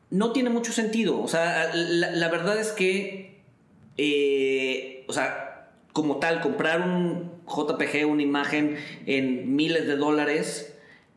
[0.10, 3.42] No tiene mucho sentido, o sea, la, verdad es que,
[3.98, 10.74] eh, o sea, como tal, comprar un JPG, una imagen en miles de dólares,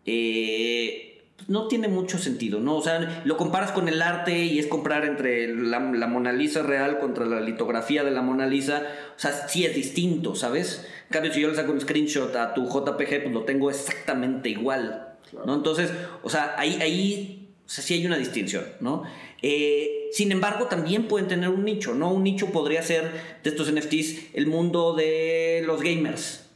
[0.06, 1.10] eh,
[1.48, 2.76] no tiene mucho sentido, ¿no?
[2.76, 6.98] O sea, lo comparas con el arte y es comprar entre la, Mona Lisa real
[6.98, 8.84] contra la litografía de la Mona Lisa.
[9.16, 10.86] O sea, sí es distinto, ¿sabes?
[11.08, 14.48] En cambio, si yo le saco un screenshot a tu JPG, pues lo tengo exactamente
[14.48, 15.54] igual, ¿no?
[15.54, 17.39] Entonces, o sea, ahí, ahí
[17.70, 19.04] o sea, sí hay una distinción, ¿no?
[19.42, 22.12] Eh, sin embargo, también pueden tener un nicho, ¿no?
[22.12, 23.12] Un nicho podría ser
[23.44, 26.50] de estos NFTs el mundo de los gamers.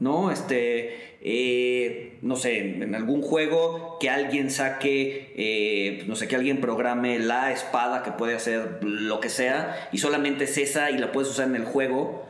[0.00, 0.32] ¿No?
[0.32, 1.16] Este.
[1.20, 7.20] Eh, no sé, en algún juego que alguien saque, eh, no sé, que alguien programe
[7.20, 11.30] la espada que puede hacer lo que sea y solamente es esa y la puedes
[11.30, 12.27] usar en el juego.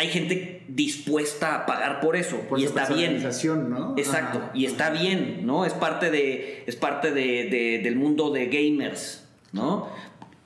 [0.00, 3.22] Hay gente dispuesta a pagar por eso y está bien.
[3.68, 3.94] ¿no?
[3.98, 5.66] Exacto, y está bien, ¿no?
[5.66, 9.90] Es parte, de, es parte de, del mundo de gamers, ¿no?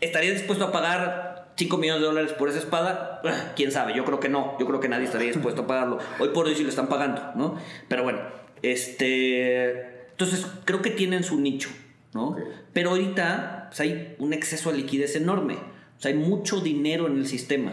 [0.00, 3.20] ¿Estaría dispuesto a pagar 5 millones de dólares por esa espada?
[3.24, 4.56] Ah, Quién sabe, yo creo que no.
[4.58, 6.00] Yo creo que nadie estaría dispuesto a pagarlo.
[6.18, 7.56] Hoy por hoy sí lo están pagando, ¿no?
[7.86, 8.22] Pero bueno,
[8.60, 10.08] este.
[10.10, 11.68] Entonces, creo que tienen su nicho,
[12.12, 12.36] ¿no?
[12.72, 15.58] Pero ahorita pues, hay un exceso de liquidez enorme.
[15.96, 17.70] O sea, hay mucho dinero en el sistema.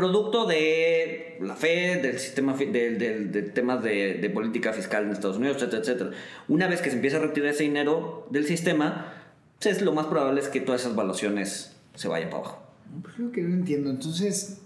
[0.00, 5.58] Producto de la Fed, del sistema de, temas de, de, política fiscal en Estados Unidos,
[5.58, 6.10] etcétera, etcétera.
[6.48, 9.12] Una vez que se empieza a retirar ese dinero del sistema,
[9.60, 12.62] pues lo más probable es que todas esas valuaciones se vayan para abajo.
[13.02, 13.90] Pues lo que no entiendo.
[13.90, 14.62] Entonces,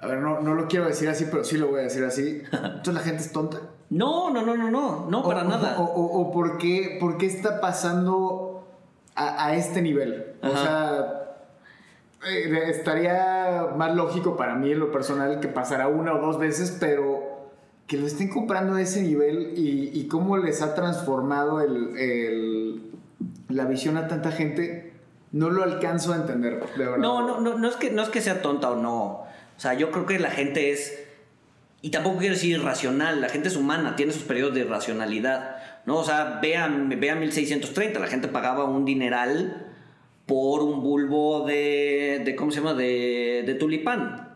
[0.00, 2.42] a ver, no, no, lo quiero decir así, pero sí lo voy a decir así.
[2.52, 3.60] ¿Entonces la gente es tonta?
[3.90, 5.78] No, no, no, no, no, no, para nada.
[5.78, 8.66] O, o, por, qué, por, qué, está pasando
[9.14, 10.34] a, a este nivel?
[10.42, 11.27] O sea,
[12.26, 16.76] eh, estaría más lógico para mí en lo personal que pasara una o dos veces,
[16.80, 17.50] pero
[17.86, 22.82] que lo estén comprando a ese nivel y, cómo les ha transformado el,
[23.48, 24.92] la visión a tanta gente
[25.32, 26.98] no lo alcanzo a entender, de verdad.
[26.98, 29.04] No, no, no, no, es que, no es que sea tonta o no.
[29.04, 29.26] O
[29.56, 31.04] sea, yo creo que la gente es.
[31.80, 35.56] Y tampoco quiero decir irracional, la gente es humana, tiene sus periodos de irracionalidad.
[35.86, 35.96] ¿no?
[35.96, 39.67] O sea, vean, vean 1630, la gente pagaba un dineral
[40.28, 42.74] por un bulbo de, de ¿cómo se llama?
[42.74, 44.28] De, de tulipán,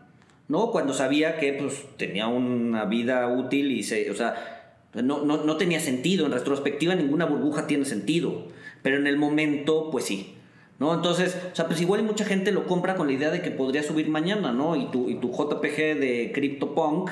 [0.47, 0.71] ¿no?
[0.71, 5.57] Cuando sabía que pues tenía una vida útil y se, o sea, no, no, no
[5.57, 8.47] tenía sentido, en retrospectiva ninguna burbuja tiene sentido,
[8.81, 10.33] pero en el momento pues sí.
[10.79, 10.95] ¿no?
[10.95, 13.83] Entonces, o sea, pues igual mucha gente lo compra con la idea de que podría
[13.83, 14.75] subir mañana, ¿no?
[14.75, 17.11] Y tu, y tu JPG de CryptoPunk,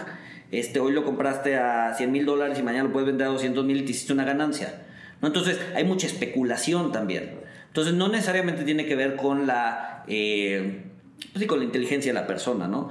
[0.51, 3.63] este, hoy lo compraste a 100 mil dólares y mañana lo puedes vender a 200
[3.63, 4.81] mil y te hiciste una ganancia,
[5.21, 5.27] ¿no?
[5.27, 7.40] Entonces, hay mucha especulación también.
[7.71, 10.83] Entonces, no necesariamente tiene que ver con la, eh,
[11.31, 12.89] pues con la inteligencia de la persona, ¿no?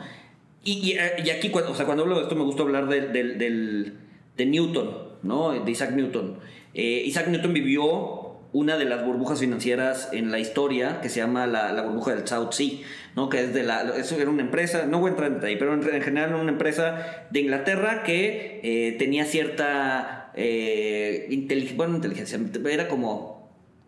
[0.64, 3.94] Y, y, aquí, cuando, o sea, cuando hablo de esto, me gusta hablar del, del,
[4.36, 4.90] de Newton,
[5.22, 5.52] ¿no?
[5.52, 6.38] De Isaac Newton.
[6.72, 11.46] Eh, Isaac Newton vivió una de las burbujas financieras en la historia que se llama
[11.46, 12.78] la, burbuja del South Sea,
[13.14, 13.28] ¿no?
[13.28, 15.74] que es de la, eso era una empresa, no voy a entrar en detalle, pero
[15.74, 22.40] en, general era una empresa de Inglaterra que eh, tenía cierta eh, inteligencia, bueno, inteligencia,
[22.68, 23.39] era como,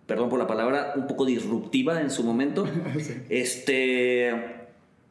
[0.06, 2.66] perdón por la palabra, un poco disruptiva en su momento.
[3.28, 4.58] Este...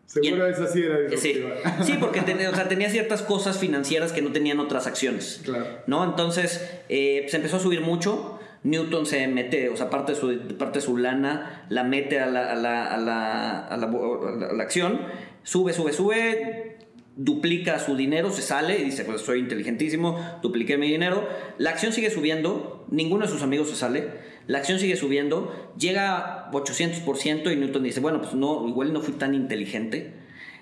[0.06, 1.56] Seguro esa sí era disruptiva.
[1.84, 5.41] Sí, porque tenía, tenía ciertas cosas financieras que no tenían otras acciones.
[5.45, 5.65] Claro.
[5.88, 6.04] ¿no?
[6.04, 8.39] Entonces eh, se empezó a subir mucho.
[8.63, 12.27] Newton se mete, o sea, parte de su, parte de su lana, la mete a
[12.27, 15.01] la, a la, a la, a la, acción,
[15.41, 16.77] sube, sube, sube,
[17.15, 21.27] duplica su dinero, se sale y dice, pues soy inteligentísimo, dupliqué mi dinero.
[21.58, 24.10] La acción sigue subiendo, ninguno de sus amigos se sale,
[24.47, 29.01] la acción sigue subiendo, llega a 800% y Newton dice, bueno, pues no, igual no
[29.01, 30.13] fui tan inteligente.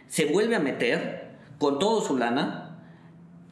[0.08, 2.82] Se vuelve a meter con todo su lana,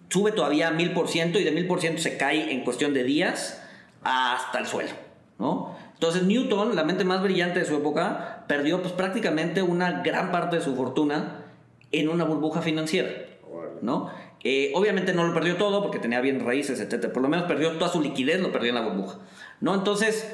[0.09, 3.61] sube todavía a 1000% y de 1000% se cae en cuestión de días
[4.03, 4.91] hasta el suelo,
[5.39, 5.75] ¿no?
[5.93, 10.57] Entonces Newton, la mente más brillante de su época, perdió pues prácticamente una gran parte
[10.57, 11.45] de su fortuna
[11.91, 13.09] en una burbuja financiera,
[13.81, 14.11] ¿no?
[14.43, 17.11] Eh, obviamente no lo perdió todo porque tenía bien raíces, etc.
[17.11, 19.17] Por lo menos perdió toda su liquidez, lo perdió en la burbuja,
[19.61, 19.75] ¿no?
[19.75, 20.27] Entonces,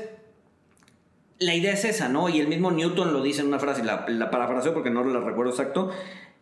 [1.39, 2.29] la idea es esa, ¿no?
[2.29, 5.19] Y el mismo Newton lo dice en una frase, la, la parafraseo porque no la
[5.19, 5.91] recuerdo exacto.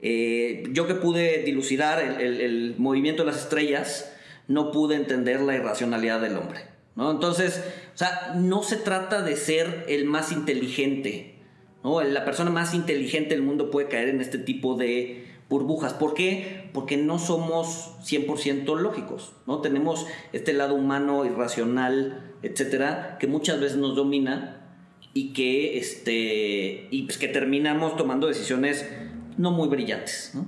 [0.02, 4.12] Eh, yo que pude dilucidar el, el movimiento de las estrellas,
[4.48, 6.62] no pude entender la irracionalidad del hombre.
[6.96, 7.12] ¿no?
[7.12, 7.64] Entonces,
[7.94, 11.36] o sea, no se trata de ser el más inteligente,
[11.84, 12.02] ¿no?
[12.02, 15.94] La persona más inteligente del mundo puede caer en este tipo de burbujas.
[15.94, 16.70] ¿Por qué?
[16.74, 19.60] Porque no somos 100% lógicos, ¿no?
[19.60, 24.66] Tenemos este lado humano, irracional, etcétera, que muchas veces nos domina
[25.14, 28.90] y que, este, y pues que terminamos tomando decisiones
[29.38, 30.46] no muy brillantes, ¿no?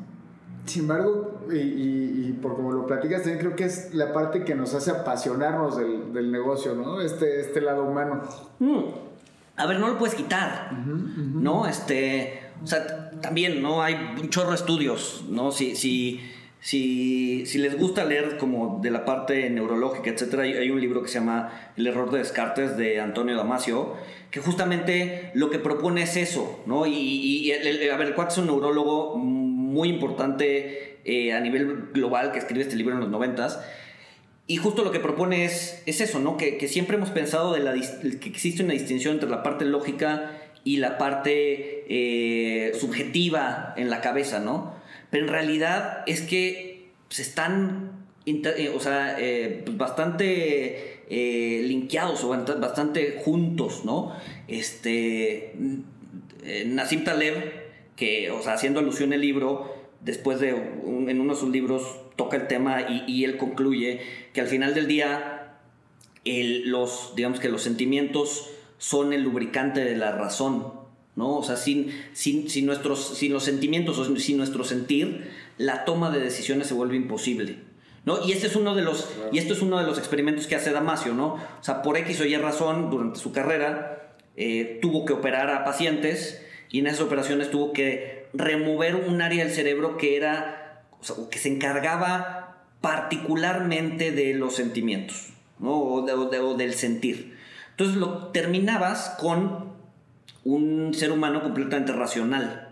[0.65, 4.73] Sin embargo, y, por como lo platicas, también creo que es la parte que nos
[4.73, 7.01] hace apasionarnos del, negocio, ¿no?
[7.01, 8.21] Este, este lado humano.
[8.59, 8.79] Mm.
[9.57, 11.67] A ver, no lo puedes quitar, ¿no?
[11.67, 12.42] Este,
[13.21, 13.81] también, ¿no?
[13.81, 15.51] Hay un chorro de estudios, ¿no?
[15.51, 16.19] Si, si,
[16.59, 21.09] si, si les gusta leer como de la parte neurológica, etcétera, hay, un libro que
[21.09, 23.95] se llama El error de Descartes de Antonio Damasio,
[24.31, 26.85] que justamente lo que propone es eso, ¿no?
[26.85, 32.61] Y, a ver, el es un neurólogo muy importante eh, a nivel global que escribe
[32.61, 33.59] este libro en los noventas.
[34.45, 36.37] y justo lo que propone es, es eso, ¿no?
[36.37, 40.31] Que, que siempre hemos pensado de la, que existe una distinción entre la parte lógica
[40.63, 44.73] y la parte eh, subjetiva en la cabeza, ¿no?
[45.09, 52.29] Pero en realidad es que se están, eh, o sea, eh, pues bastante linkeados o
[52.29, 54.15] bastante juntos, ¿no?
[54.47, 55.53] Este,
[56.65, 57.35] Nassim Taleb,
[57.95, 61.83] que, o sea, haciendo alusión al libro, después de, en uno de sus libros,
[62.15, 64.01] toca el tema y, él concluye
[64.33, 65.57] que al final del día,
[66.25, 68.52] los, digamos que los sentimientos
[68.83, 70.73] son el lubricante de la razón,
[71.15, 71.37] ¿no?
[71.37, 76.11] O sea, sin, sin, sin, nuestros, sin los sentimientos o sin nuestro sentir, la toma
[76.11, 77.59] de decisiones se vuelve imposible.
[78.03, 78.27] ¿No?
[78.27, 80.73] Y este es uno de los y esto es uno de los experimentos que hace
[80.73, 81.35] Damasio, ¿no?
[81.35, 85.63] O sea, por X o Y razón durante su carrera eh, tuvo que operar a
[85.63, 91.03] pacientes y en esas operaciones tuvo que remover un área del cerebro que era o
[91.05, 95.29] sea, que se encargaba particularmente de los sentimientos,
[95.59, 95.71] ¿no?
[95.71, 97.32] O, o del sentir.
[97.73, 99.73] Entonces lo terminabas con
[100.43, 102.69] un ser humano completamente racional,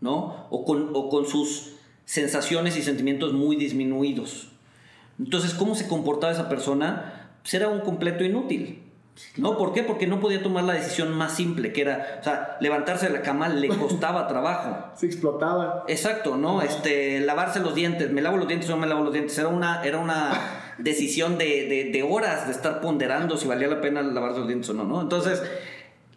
[0.00, 0.46] ¿no?
[0.50, 1.74] O con, o con sus
[2.04, 4.48] sensaciones y sentimientos muy disminuidos.
[5.18, 7.30] Entonces, ¿cómo se comportaba esa persona?
[7.42, 8.82] Pues era un completo inútil.
[9.36, 9.58] ¿No?
[9.58, 9.82] ¿Por qué?
[9.82, 13.22] Porque no podía tomar la decisión más simple, que era, o sea, levantarse de la
[13.22, 14.92] cama le costaba trabajo.
[14.94, 15.84] Se explotaba.
[15.88, 16.62] Exacto, ¿no?
[16.62, 19.48] Este, lavarse los dientes, me lavo los dientes o no me lavo los dientes, era
[19.48, 20.30] una, era una
[20.78, 24.84] decisión de, horas de estar ponderando si valía la pena lavarse los dientes o no,
[24.84, 25.00] ¿no?
[25.00, 25.42] Entonces,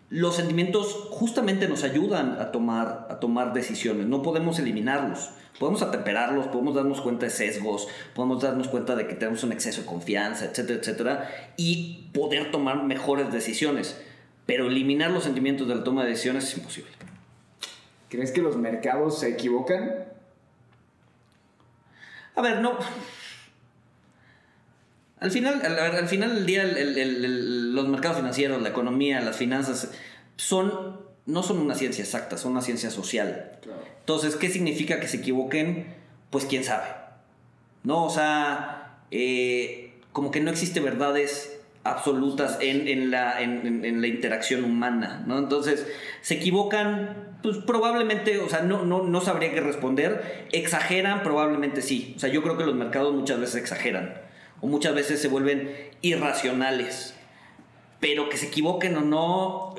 [0.09, 5.31] los sentimientos justamente nos ayudan a tomar, a tomar decisiones, no podemos eliminarlos.
[5.59, 9.81] Podemos atemperarlos, podemos darnos cuenta de sesgos, podemos darnos cuenta de que tenemos un exceso
[9.81, 14.01] de confianza, etcétera, etcétera, y poder tomar mejores decisiones.
[14.47, 16.91] Pero eliminar los sentimientos de la toma de decisiones es imposible.
[18.09, 20.05] ¿Crees que los mercados se equivocan?
[22.35, 22.77] A ver, no.
[25.21, 29.91] Al final, al, final del día, los mercados financieros, la economía, las finanzas,
[30.35, 33.59] son, no son una ciencia exacta, son una ciencia social.
[33.99, 35.93] Entonces, ¿qué significa que se equivoquen?
[36.31, 36.87] Pues quién sabe.
[37.83, 38.03] ¿No?
[38.03, 45.23] O sea, eh, como que no existe verdades absolutas en, la, en, la, interacción humana,
[45.27, 45.37] ¿no?
[45.37, 45.85] Entonces,
[46.21, 52.13] se equivocan, pues probablemente, o sea, no, no, no sabría qué responder, exageran, probablemente sí,
[52.15, 54.30] o sea, yo creo que los mercados muchas veces exageran
[54.61, 57.15] o muchas veces se vuelven irracionales.
[57.99, 59.75] Pero que se equivoquen o no.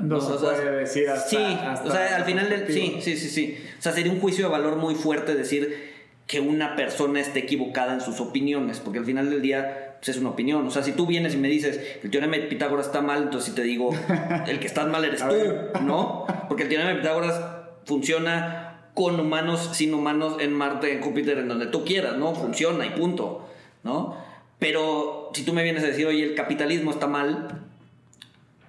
[0.00, 1.30] no, se puede decir hasta.
[1.30, 2.66] Sí, o sea, al final del.
[2.66, 3.58] Sí, sí, sí, sí.
[3.78, 5.92] O sea, sería un juicio de valor muy fuerte decir
[6.26, 10.16] que una persona esté equivocada en sus opiniones, porque al final del día pues, es
[10.16, 10.66] una opinión.
[10.66, 13.50] O sea, si tú vienes y me dices el teorema de Pitágoras está mal, entonces
[13.50, 13.90] si te digo
[14.46, 16.26] el que estás mal eres tú, ¿no?
[16.48, 17.40] Porque el teorema de Pitágoras
[17.84, 22.34] funciona con humanos, sin humanos, en Marte, en Júpiter, en donde tú quieras, ¿no?
[22.34, 23.48] Funciona y punto.
[23.84, 24.16] ¿No?
[24.58, 27.66] Pero si tú me vienes a decir, oye, el capitalismo está mal,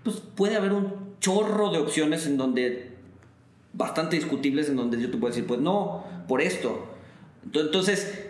[0.03, 2.91] pues puede haber un chorro de opciones en donde,
[3.73, 6.87] bastante discutibles, en donde yo te puedo decir, pues no, por esto.
[7.45, 8.29] Entonces,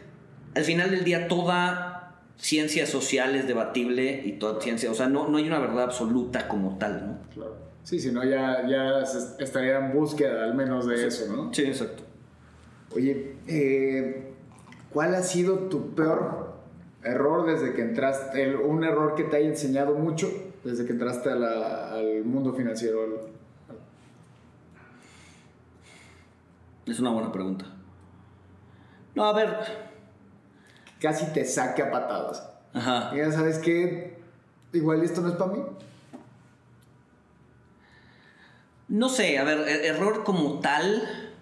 [0.56, 5.30] al final del día, toda ciencia social es debatible y toda ciencia, o sea, no,
[5.30, 7.18] no hay una verdad absoluta como tal, ¿no?
[7.34, 7.56] Claro.
[7.84, 9.04] Sí, si no, ya, ya
[9.40, 11.54] estaría en búsqueda al menos de eso, ¿no?
[11.54, 12.04] Sí, exacto.
[12.96, 14.34] Oye, eh,
[14.90, 16.53] ¿cuál ha sido tu peor
[17.04, 20.32] error desde que entraste, un error que te haya enseñado mucho
[20.64, 23.30] desde que entraste al mundo financiero?
[26.86, 27.66] Es una buena pregunta.
[29.16, 29.58] No, a ver.
[31.00, 32.50] Casi te saque a patadas.
[32.74, 33.16] Ajá.
[33.16, 34.18] Ya sabes que
[34.74, 35.60] igual esto no es para mí.
[38.88, 41.33] No sé, a ver, e-, error como tal.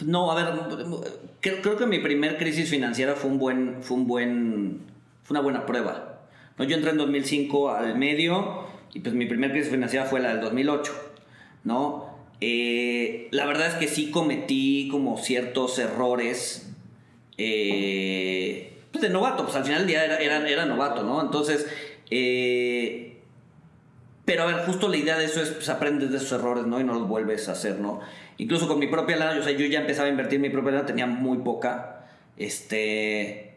[0.00, 0.54] No, a ver,
[1.40, 4.80] creo, que mi primer crisis financiera fue un buen, fue un buen,
[5.24, 6.20] fue una buena prueba.
[6.56, 6.64] ¿no?
[6.64, 10.40] Yo entré en 2005 al medio y pues mi primer crisis financiera fue la del
[10.40, 10.92] 2008,
[11.64, 12.06] ¿no?
[12.40, 16.68] Eh, la verdad es que sí cometí como ciertos errores
[17.36, 21.20] eh, pues de novato, pues al final del día era, era, novato, ¿no?
[21.20, 21.66] Entonces,
[22.10, 23.20] eh,
[24.24, 26.80] pero a ver, justo la idea de eso es, pues aprendes de esos errores, ¿no?
[26.80, 28.00] Y no los vuelves a hacer, ¿no?
[28.38, 30.86] Incluso con mi propia lana, o sea, yo ya empezaba a invertir mi propia lana,
[30.86, 32.06] tenía muy poca.
[32.36, 33.54] Este.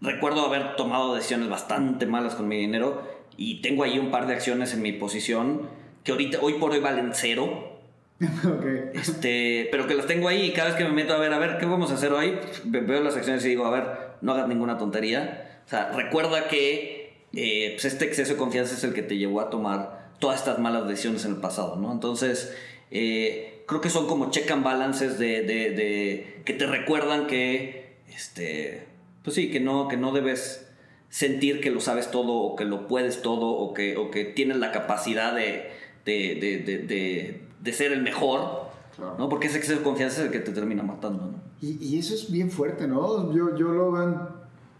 [0.00, 3.02] Recuerdo haber tomado decisiones bastante malas con mi dinero
[3.36, 5.68] y tengo ahí un par de acciones en mi posición
[6.04, 7.68] que ahorita, hoy por hoy valen cero.
[8.22, 8.90] Okay.
[8.94, 11.38] Este, pero que las tengo ahí y cada vez que me meto a ver, a
[11.38, 12.38] ver, ¿qué vamos a hacer hoy?
[12.64, 13.84] Veo las acciones y digo, a ver,
[14.20, 15.60] no hagas ninguna tontería.
[15.66, 19.40] O sea, recuerda que eh, pues este exceso de confianza es el que te llevó
[19.40, 21.90] a tomar todas estas malas decisiones en el pasado, ¿no?
[21.90, 22.56] Entonces,
[22.92, 28.86] eh, creo que son como check and balances de, de, que te recuerdan que, este,
[29.22, 30.68] Pues sí, que no, que no debes
[31.08, 34.56] sentir que lo sabes todo o que lo puedes todo o que, o que tienes
[34.56, 35.70] la capacidad de,
[36.04, 38.70] de, de, de, de ser el mejor,
[39.18, 39.28] ¿no?
[39.28, 41.42] Porque ese exceso de confianza es el que te termina matando, ¿no?
[41.60, 43.32] Y, y eso es bien fuerte, ¿no?
[43.34, 44.16] Yo, yo lo veo en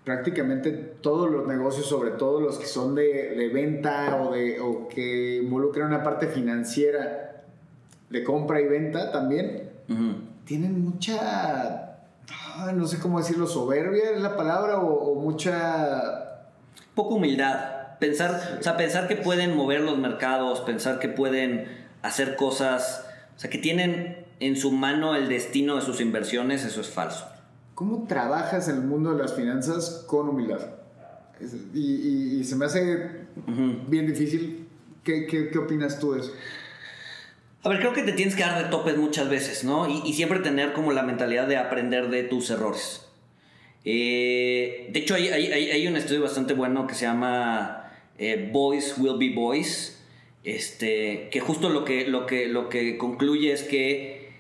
[0.05, 4.89] prácticamente todos los negocios, sobre todo los que son de, de venta o, de, o
[4.89, 7.32] que involucran una parte financiera
[8.13, 9.71] de compra y venta también,
[10.45, 11.97] tienen mucha,
[12.31, 16.43] ah, no sé cómo decirlo, soberbia es la palabra o, o mucha...
[16.95, 17.71] poco humildad.
[17.99, 21.67] Pensar, o sea, pensar que pueden mover los mercados, pensar que pueden
[22.03, 23.05] hacer cosas,
[23.37, 27.27] o sea, que tienen en su mano el destino de sus inversiones, eso es falso.
[27.77, 30.61] ¿Cómo trabajas en el mundo de las finanzas con humildad?
[31.75, 33.27] Y, y- y se me hace
[33.89, 34.69] bien difícil.
[35.05, 36.33] ¿Qué, qué, qué opinas tú de eso?
[37.65, 39.89] A ver, creo que te tienes que dar de topes muchas veces, ¿no?
[39.89, 43.07] Y, y siempre tener como la mentalidad de aprender de tus errores.
[43.85, 48.95] Eh, de hecho, hay, hay- hay- un estudio bastante bueno que se llama eh, Boys
[48.99, 50.01] Will Be Boys,
[50.45, 54.33] este, que justo lo que, lo, que, lo que concluye es que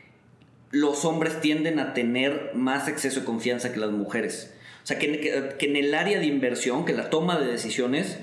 [0.70, 4.54] los hombres tienden a tener más exceso de confianza que las mujeres.
[4.82, 8.18] O sea, que, que- que en el área de inversión, que la toma de decisiones,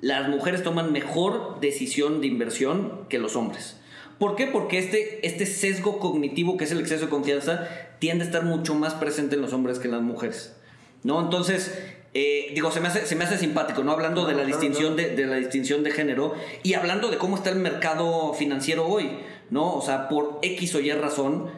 [0.00, 3.80] las mujeres toman mejor decisión de inversión que los hombres.
[4.18, 4.46] ¿Por qué?
[4.46, 8.74] Porque este, este sesgo cognitivo, que es el exceso de confianza, tiende a estar mucho
[8.74, 10.54] más presente en los hombres que en las mujeres.
[11.02, 11.20] ¿No?
[11.20, 11.78] Entonces,
[12.14, 13.92] eh, digo, se me, hace, se me hace simpático, ¿no?
[13.92, 17.36] Hablando de la Claro, distinción de, de la distinción de género y hablando de cómo
[17.36, 19.10] está el mercado financiero hoy,
[19.50, 19.74] ¿no?
[19.76, 21.50] O sea, por X o Y razón,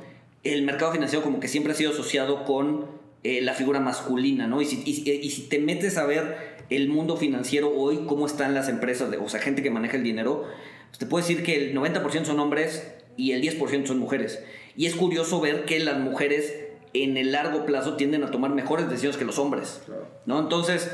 [0.43, 2.87] el mercado financiero como que siempre ha sido asociado con
[3.23, 4.61] eh, la figura masculina, ¿no?
[4.61, 8.53] Y si, y- y si te metes a ver el mundo financiero hoy, cómo están
[8.53, 10.45] las empresas, de- o sea, gente que maneja el dinero,
[10.89, 14.43] pues te puedo decir que el 90% son hombres y el 10% son mujeres.
[14.77, 16.55] Y es curioso ver que las mujeres
[16.95, 19.83] en el largo plazo tienden a tomar mejores decisiones que los hombres.
[19.87, 20.07] Claro.
[20.27, 20.39] ¿no?
[20.41, 20.91] Entonces,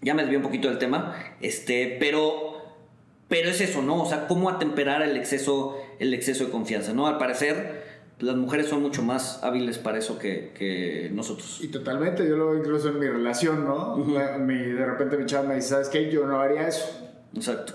[0.00, 2.62] ya me desvié un poquito del tema, este, pero,
[3.28, 4.02] pero es eso, ¿no?
[4.02, 7.06] O sea, cómo atemperar el exceso, el exceso de confianza, ¿no?
[7.06, 7.84] Al parecer,
[8.20, 11.60] las mujeres son mucho más hábiles para eso que, que nosotros.
[11.62, 13.96] Y totalmente, yo lo veo incluso en mi relación, ¿no?
[13.96, 16.10] Mi- de repente mi chava me dice, ¿sabes qué?
[16.10, 16.86] Yo no haría eso.
[17.34, 17.74] Exacto.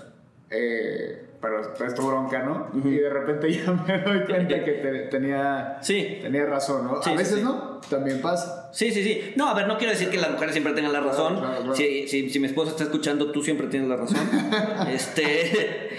[0.50, 2.68] Eh, pero es tu bronca, ¿no?
[2.84, 6.18] Y de repente ya me doy cuenta que te- tenía, Sí.
[6.20, 7.02] tenía razón, ¿no?
[7.02, 7.42] Sí, a veces sí.
[7.42, 8.68] no, también pasa.
[8.72, 9.32] Sí, sí, sí.
[9.36, 11.38] No, a ver, no quiero decir que las mujeres siempre tengan la razón.
[11.38, 11.74] claro, claro.
[11.74, 14.18] Si, si- si mi esposa está escuchando, tú siempre tienes la razón.
[14.92, 15.98] este.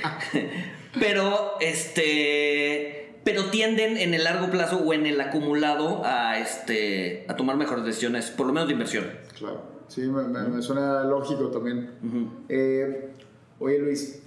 [1.00, 3.20] pero, este.
[3.24, 7.86] Pero tienden en el largo plazo o en el acumulado a, este, a tomar mejores
[7.86, 9.06] decisiones, por lo menos de inversión.
[9.38, 9.62] Claro.
[9.88, 11.92] Sí, me, me- me suena lógico también.
[12.50, 13.10] Eh,
[13.60, 14.24] oye Luis,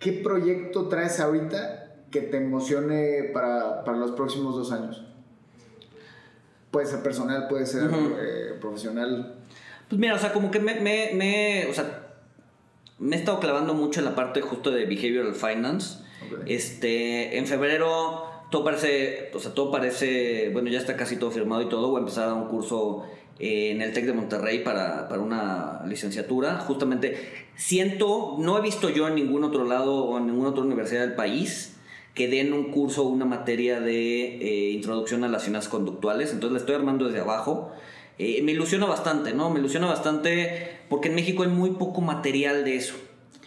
[0.00, 5.04] ¿qué proyecto traes ahorita que te emocione para, para los próximos dos años?
[6.72, 7.90] Puede ser personal, puede ser
[8.20, 9.36] eh, profesional.
[9.88, 12.06] Pues mira, o sea, como que me, me, me- o sea,
[12.98, 15.98] me he estado clavando mucho en la parte justo de behavioral finance.
[16.46, 21.62] Este, en febrero todo parece, o sea, todo parece, bueno, ya está casi todo firmado
[21.62, 21.88] y todo.
[21.88, 23.04] Voy a empezar a dar un curso
[23.40, 26.58] en el TEC de Monterrey para, para una licenciatura.
[26.58, 27.16] Justamente
[27.56, 31.14] siento, no he visto yo en ningún otro lado o en ninguna otra universidad del
[31.14, 31.76] país
[32.14, 36.32] que den un curso o una materia de eh, introducción a las finanzas conductuales.
[36.32, 37.72] Entonces la estoy armando desde abajo.
[38.18, 39.50] Eh, me ilusiona bastante, ¿no?
[39.50, 42.96] Me ilusiona bastante porque en México hay muy poco material de eso,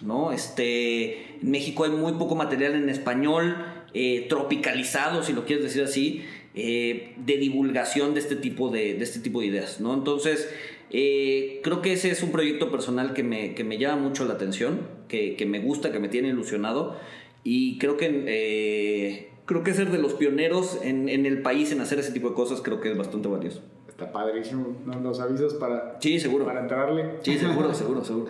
[0.02, 0.32] ¿no?
[0.32, 3.64] Este, en México hay muy poco material en español,
[3.94, 6.26] eh, tropicalizado, si lo quieres decir así,
[6.56, 9.94] eh, de divulgación de este tipo de, de este tipo de ideas, ¿no?
[9.94, 10.50] Entonces,
[10.92, 14.34] eh, creo que ese es un proyecto personal que me, que me llama mucho la
[14.36, 16.96] atención, que, que me gusta, que me tiene ilusionado
[17.44, 18.24] y creo que...
[18.28, 22.30] eh, Creo que ser de los pioneros en, en el país en hacer ese tipo
[22.30, 23.60] de cosas creo que es bastante valioso.
[23.90, 24.78] Está padrísimo.
[24.86, 25.02] ¿no?
[25.02, 26.46] Los avisos para, Sí, seguro.
[26.46, 27.16] para entrarle.
[27.24, 28.28] Sí, seguro, seguro, seguro.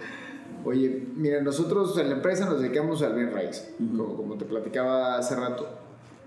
[0.66, 5.20] Oye, mira, nosotros en la empresa nos dedicamos al bien raíz, como, como te platicaba
[5.20, 5.70] hace rato.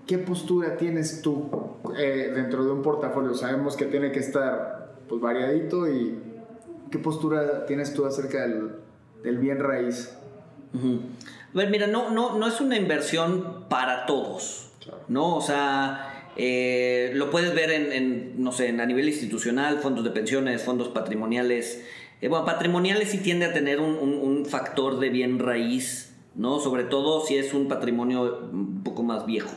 [0.07, 1.49] ¿Qué postura tienes tú
[1.97, 3.33] eh, dentro de un portafolio?
[3.33, 6.17] Sabemos que tiene que estar pues, variadito y
[6.89, 8.71] ¿qué postura tienes tú acerca del,
[9.23, 10.13] del bien raíz?
[10.73, 11.01] Ujú.
[11.53, 14.69] A ver, mira, no, no, no es una inversión para todos.
[14.81, 14.99] Claro.
[15.09, 15.35] ¿No?
[15.35, 20.03] O sea, eh, lo puedes ver en, en, no sé, en- a nivel institucional, fondos
[20.05, 21.83] de pensiones, fondos patrimoniales.
[22.21, 26.59] Eh, bueno, patrimoniales sí tiende a tener un, un- un factor de bien raíz, ¿no?
[26.59, 29.49] Sobre todo si es un patrimonio un poco más viejo.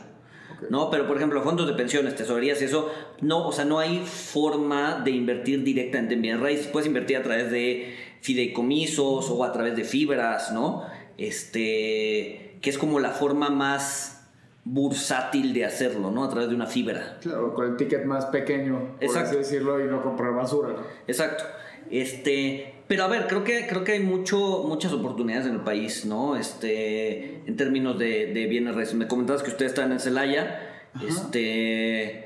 [0.69, 0.89] ¿No?
[0.89, 2.91] Pero, por ejemplo, fondos de pensiones, tesorerías y eso,
[3.21, 6.67] no, o sea, no hay forma de invertir directamente en bienes raíces.
[6.67, 10.83] Puedes invertir a través de fideicomisos o a través de fibras, ¿no?
[11.17, 14.29] Este, que es como la forma más
[14.63, 16.23] bursátil de hacerlo, ¿no?
[16.23, 17.17] A través de una fibra.
[17.21, 19.29] Claro, con el ticket más pequeño, por Exacto.
[19.29, 20.83] así decirlo, y no comprar basura, ¿no?
[21.07, 21.43] Exacto.
[21.89, 26.03] Este, pero a ver, creo que, creo que hay mucho, muchas oportunidades en el país,
[26.05, 26.35] ¿no?
[26.35, 28.95] Este, en términos de, de bienes raíces.
[28.95, 30.59] Me comentabas que ustedes están en Celaya.
[31.07, 32.25] Este,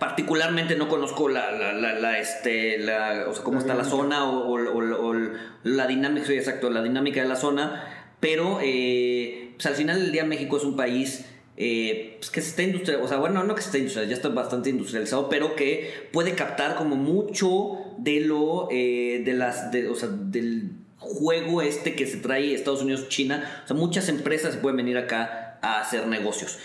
[0.00, 4.24] particularmente no conozco la, la, la, la, este, la, o sea, cómo está la zona
[4.28, 5.14] o, o- o- o
[5.62, 7.84] la dinámica, exacto, la dinámica de la zona,
[8.18, 11.24] pero eh, pues al final del día México es un país
[11.56, 14.16] eh, pues que se está industrializado, o sea, bueno, no que se está industrializado, ya
[14.16, 19.94] está bastante industrializado, pero que puede captar como mucho de lo, eh, de las, o
[19.94, 24.78] sea, del juego este que se trae Estados Unidos, China, o sea, muchas empresas pueden
[24.78, 26.58] venir acá a hacer negocios.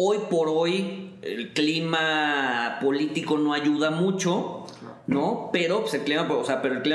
[0.00, 4.64] Hoy por hoy el clima político no ayuda mucho,
[5.08, 5.50] ¿no?
[5.52, 6.28] Pero, pues, el clima,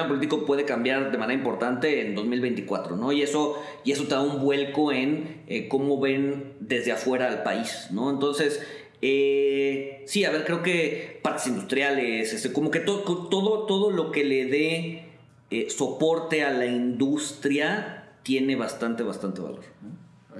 [0.07, 3.11] político puede cambiar de manera importante en 2024, ¿no?
[3.11, 7.43] Y eso, y eso te da un vuelco en eh, cómo ven desde afuera al
[7.43, 8.09] país, ¿no?
[8.09, 8.61] Entonces,
[9.01, 14.11] eh, sí, a ver, creo que partes industriales, este, como que to- todo, todo lo
[14.13, 15.05] que le dé
[15.51, 19.59] eh, soporte a la industria tiene bastante, bastante valor.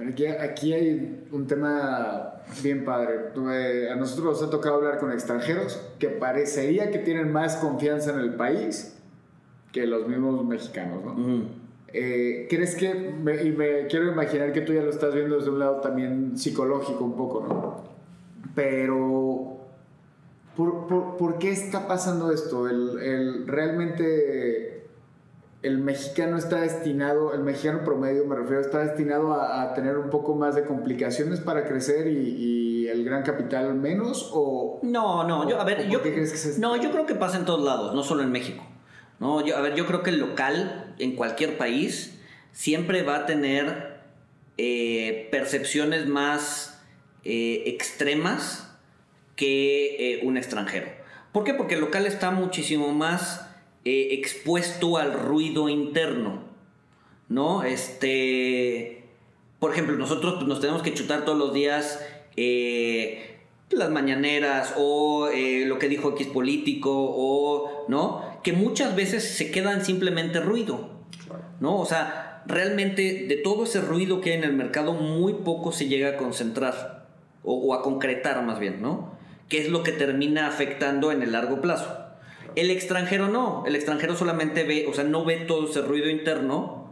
[0.08, 3.30] Aquí, aquí hay un tema bien padre.
[3.90, 8.18] A nosotros nos ha tocado hablar con extranjeros que parecería que tienen más confianza en
[8.20, 8.96] el país
[9.72, 11.44] que los mismos mexicanos, ¿no?
[11.96, 15.50] Eh, ¿Crees que, me- y me quiero imaginar que tú ya lo estás viendo desde
[15.50, 17.84] un lado también psicológico un poco, ¿no?
[18.54, 19.58] Pero,
[20.56, 22.68] ¿por, por, por qué está pasando esto?
[22.68, 24.73] El, el- realmente
[25.64, 30.10] el mexicano está destinado, el mexicano promedio me refiero, está destinado a, a tener un
[30.10, 34.78] poco más de complicaciones para crecer y, y el gran capital menos o...
[34.82, 37.14] No, no, yo, a ¿O ver, yo, qué crees que se- no, yo creo que
[37.14, 38.62] pasa en todos lados, no solo en México.
[39.20, 42.20] No, yo, a ver, yo creo que el local en cualquier país
[42.52, 44.00] siempre va a tener
[44.58, 46.82] eh, percepciones más
[47.24, 48.70] eh, extremas
[49.36, 50.86] que eh, un extranjero.
[51.32, 51.54] ¿Por qué?
[51.54, 53.48] Porque el local está muchísimo más
[53.84, 56.42] eh, expuesto al ruido interno,
[57.28, 57.64] ¿no?
[57.64, 59.04] Este,
[59.58, 62.02] por ejemplo, nosotros pues, nos tenemos que chutar todos los días
[62.36, 68.40] eh, las mañaneras o eh, lo que dijo X político o, ¿no?
[68.42, 70.88] Que muchas veces se quedan simplemente ruido,
[71.60, 71.76] ¿no?
[71.78, 75.88] O sea, realmente de todo ese ruido que hay en el mercado, muy poco se
[75.88, 77.06] llega a concentrar
[77.42, 79.12] o, o a concretar más bien, ¿no?
[79.48, 82.03] Que es lo que termina afectando en el largo plazo.
[82.56, 86.90] El extranjero no, el extranjero solamente ve, o sea, no ve todo ese ruido interno,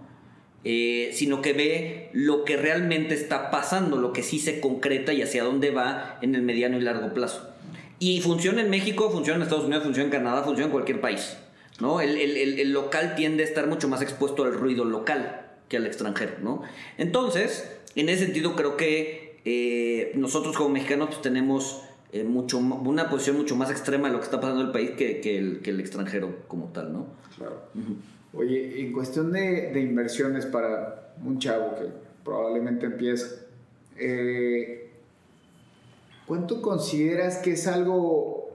[0.64, 5.22] eh, sino que ve lo que realmente está pasando, lo que sí se concreta y
[5.22, 7.48] hacia dónde va en el mediano y largo plazo.
[7.98, 11.36] Y funciona en México, funciona en Estados Unidos, funciona en Canadá, funciona en cualquier país.
[11.80, 12.00] ¿no?
[12.00, 15.86] El, el- el- local tiende a estar mucho más expuesto al ruido local que al
[15.86, 16.32] extranjero.
[16.42, 16.62] ¿no?
[16.98, 21.82] Entonces, en ese sentido creo que eh, nosotros como mexicanos pues, tenemos
[22.12, 24.90] eh, mucho, una posición mucho más extrema de lo que está pasando en el país
[24.92, 26.92] que, que el, que el extranjero como tal.
[26.92, 27.06] ¿no?
[27.36, 27.60] Claro.
[28.34, 31.86] Oye, en cuestión de, de inversiones para un chavo que
[32.24, 33.26] probablemente empieza,
[33.98, 34.90] eh,
[36.26, 38.50] ¿cuánto consideras que es algo,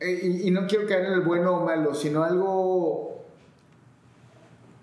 [0.00, 3.24] eh, y, y no quiero caer en el bueno o malo, sino algo,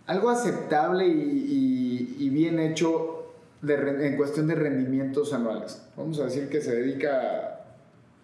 [0.08, 3.32] algo aceptable y, y- y bien hecho
[3.62, 5.82] de en cuestión de rendimientos anuales?
[5.96, 7.53] Vamos a decir que se dedica a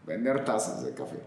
[0.05, 1.17] vender tazas de café.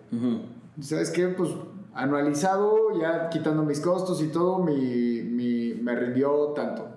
[0.81, 1.29] ¿Sabes qué?
[1.29, 1.51] Pues
[1.95, 6.89] anualizado, ya quitando mis costos y todo, mi, mi- me rindió tanto.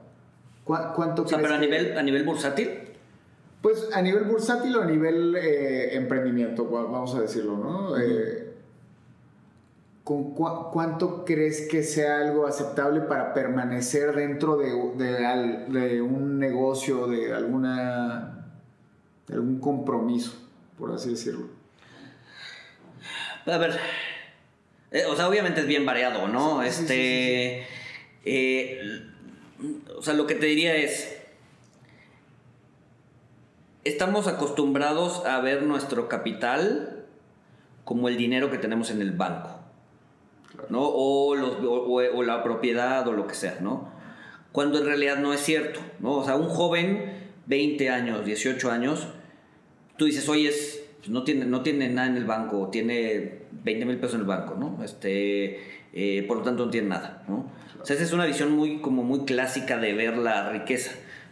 [0.64, 2.70] ¿Cu- ¿Cuánto O sea, crees pero a que- nivel, a nivel bursátil.
[3.62, 7.98] Pues a nivel bursátil o a nivel eh, emprendimiento, va- vamos a decirlo, ¿no?
[7.98, 8.54] Eh,
[10.04, 17.08] ¿con ¿Cuánto crees que sea algo aceptable para permanecer dentro de, de de un negocio,
[17.08, 18.46] de alguna
[19.28, 20.34] de algún compromiso,
[20.78, 21.48] por así decirlo?
[23.46, 23.78] A ver.
[24.92, 26.62] eh, o sea, obviamente es bien variado, ¿no?
[26.64, 27.68] Sí, sí, sí, este.
[28.26, 29.02] eh,
[29.98, 31.12] o sea, lo que te diría es.
[33.84, 37.06] Estamos acostumbrados a ver nuestro capital
[37.84, 39.60] como el dinero que tenemos en el banco.
[40.70, 40.82] ¿no?
[40.84, 41.84] O, los, o,
[42.16, 43.92] o- la propiedad o lo que sea, ¿no?
[44.52, 46.14] Cuando en realidad no es cierto, ¿no?
[46.14, 49.06] O sea, un joven, 20 años, 18 años,
[49.98, 53.98] tú dices, oye, es, no, tiene, no tiene nada en el banco, tiene 20 mil
[53.98, 54.84] pesos en el banco, ¿no?
[54.84, 55.60] Este,
[55.94, 57.50] eh, por lo tanto no tiene nada, ¿no?
[57.82, 60.92] O sea, esa es una visión muy, como muy clásica de ver la riqueza,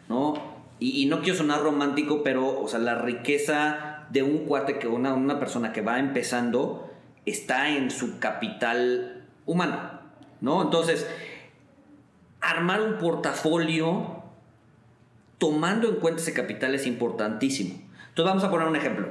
[0.10, 0.34] ¿no?
[0.80, 4.88] Y, y no quiero sonar romántico, pero, o sea, la riqueza de un cuate, que
[4.88, 6.90] una, una persona que va empezando,
[7.26, 10.00] está en su capital humano,
[10.42, 10.62] ¿no?
[10.62, 11.08] Entonces,
[12.42, 14.22] armar un portafolio
[15.38, 17.76] tomando en cuenta ese capital es importantísimo.
[18.10, 19.08] Entonces vamos a poner un ejemplo.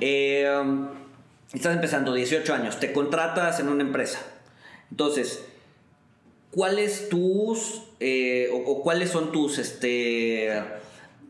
[0.00, 0.88] Eh, um,
[1.52, 4.20] estás empezando 18 años, te contratas en una empresa.
[4.90, 5.44] Entonces,
[6.50, 10.62] ¿cuáles tus eh, o, cuáles son tus este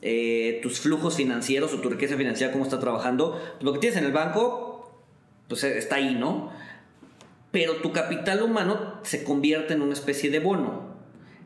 [0.02, 3.40] eh, tus flujos financieros o tu riqueza financiera cómo está trabajando?
[3.60, 4.90] Lo que tienes en el banco,
[5.48, 6.50] pues está ahí, ¿no?
[7.50, 10.94] Pero tu capital humano se convierte en una especie de bono,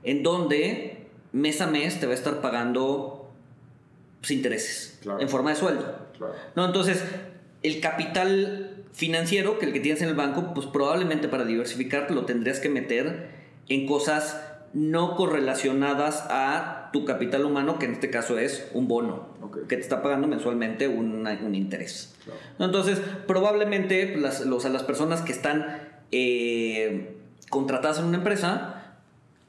[0.05, 3.29] en donde mes a mes te va a estar pagando
[4.21, 6.06] pues, intereses en forma de sueldo.
[6.55, 6.67] ¿No?
[6.67, 7.05] Entonces,
[7.63, 12.25] el capital financiero que el que tienes en el banco, pues probablemente para diversificarte lo
[12.25, 13.29] tendrías que meter
[13.69, 14.41] en cosas
[14.73, 19.29] no correlacionadas a tu capital humano, que en este caso es un bono,
[19.69, 22.15] que te está pagando mensualmente un, un interés.
[22.59, 25.81] Entonces, probablemente las, los, las personas que están
[26.13, 27.17] eh,
[27.49, 28.99] contratadas en una empresa,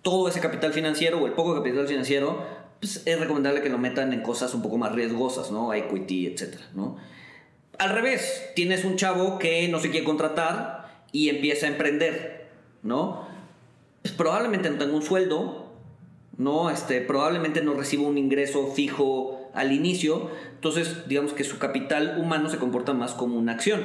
[0.01, 2.45] todo ese capital financiero o el poco capital financiero,
[2.79, 5.73] pues es recomendable que lo metan en cosas un poco más riesgosas, ¿no?
[5.73, 6.55] Equity, etc.
[6.75, 6.97] ¿no?
[7.77, 12.49] Al revés, tienes un chavo que no se quiere contratar y empieza a emprender,
[12.83, 13.27] ¿no?
[14.01, 15.71] Pues probablemente no tenga un sueldo,
[16.37, 16.69] ¿no?
[16.69, 22.49] Este, probablemente no reciba un ingreso fijo al inicio, entonces digamos que su capital humano
[22.49, 23.81] se comporta más como una acción,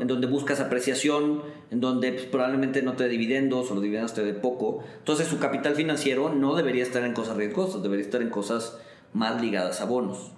[0.00, 4.14] en donde buscas apreciación, en donde pues, probablemente no te dé dividendos o los dividendos
[4.14, 8.22] te dé poco, entonces su capital financiero no debería estar en cosas riesgosas, debería estar
[8.22, 8.78] en cosas
[9.12, 10.32] más ligadas a bonos,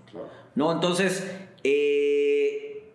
[0.55, 0.73] ¿no?
[0.73, 1.29] Entonces,
[1.65, 2.93] eh,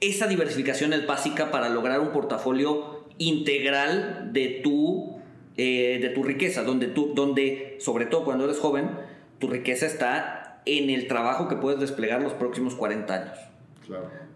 [0.00, 5.18] esa diversificación es básica para lograr un portafolio integral de tu,
[5.56, 8.90] eh, de tu riqueza, donde, tú, donde, sobre todo cuando eres joven,
[9.38, 13.38] tu riqueza está en el trabajo que puedes desplegar los próximos 40 años.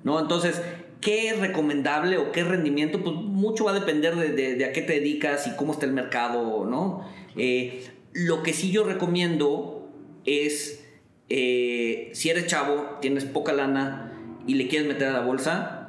[0.05, 0.21] ¿No?
[0.21, 0.63] Entonces,
[1.01, 3.03] ¿qué es recomendable o qué rendimiento?
[3.03, 6.65] Pues mucho va a depender de, a qué te dedicas y cómo está el mercado,
[6.65, 7.07] ¿no?
[7.37, 9.89] Eh, lo que sí yo recomiendo
[10.25, 10.85] es,
[11.29, 14.11] si eres chavo, tienes poca lana,
[14.47, 15.81] y le quieres meter a la bolsa,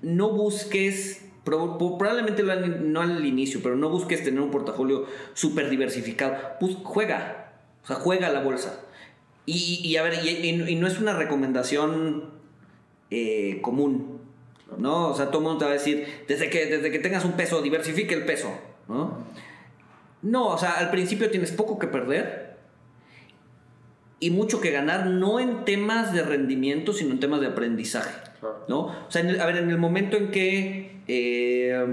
[0.00, 6.36] no busques, probablemente no al inicio, pero no busques tener un portafolio súper diversificado.
[6.60, 7.52] Pues juega,
[7.84, 8.80] o sea, juega a la bolsa.
[9.44, 12.30] Y, a ver, y, no es una recomendación
[13.14, 14.20] eh, común,
[14.78, 15.10] ¿no?
[15.10, 17.32] O sea, todo el mundo te va a decir, desde que, desde que tengas un
[17.32, 18.50] peso, diversifique el peso,
[18.88, 19.18] ¿no?
[20.22, 22.56] No, o sea, al principio tienes poco que perder
[24.18, 28.14] y mucho que ganar, no en temas de rendimiento, sino en temas de aprendizaje.
[28.68, 28.86] ¿no?
[28.86, 31.02] O sea, a ver, en el momento en que.
[31.06, 31.86] Eh,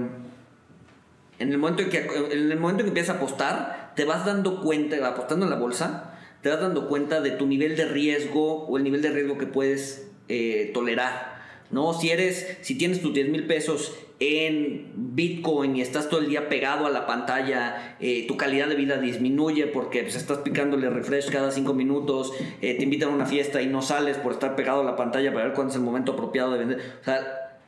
[1.38, 4.24] en el momento en que en el momento en que empiezas a apostar, te vas
[4.24, 8.66] dando cuenta, apostando en la bolsa, te vas dando cuenta de tu nivel de riesgo
[8.66, 11.40] o el nivel de riesgo que puedes eh, tolerar.
[11.72, 11.92] ¿no?
[11.92, 16.48] Si eres, si tienes tus 10 mil pesos en Bitcoin y estás todo el día
[16.48, 21.30] pegado a la pantalla, eh, tu calidad de vida disminuye porque pues, estás picándole refresh
[21.30, 24.82] cada 5 minutos, eh, te invitan a una fiesta y no sales por estar pegado
[24.82, 26.78] a la pantalla para ver cuándo es el momento apropiado de vender.
[27.00, 27.58] O sea,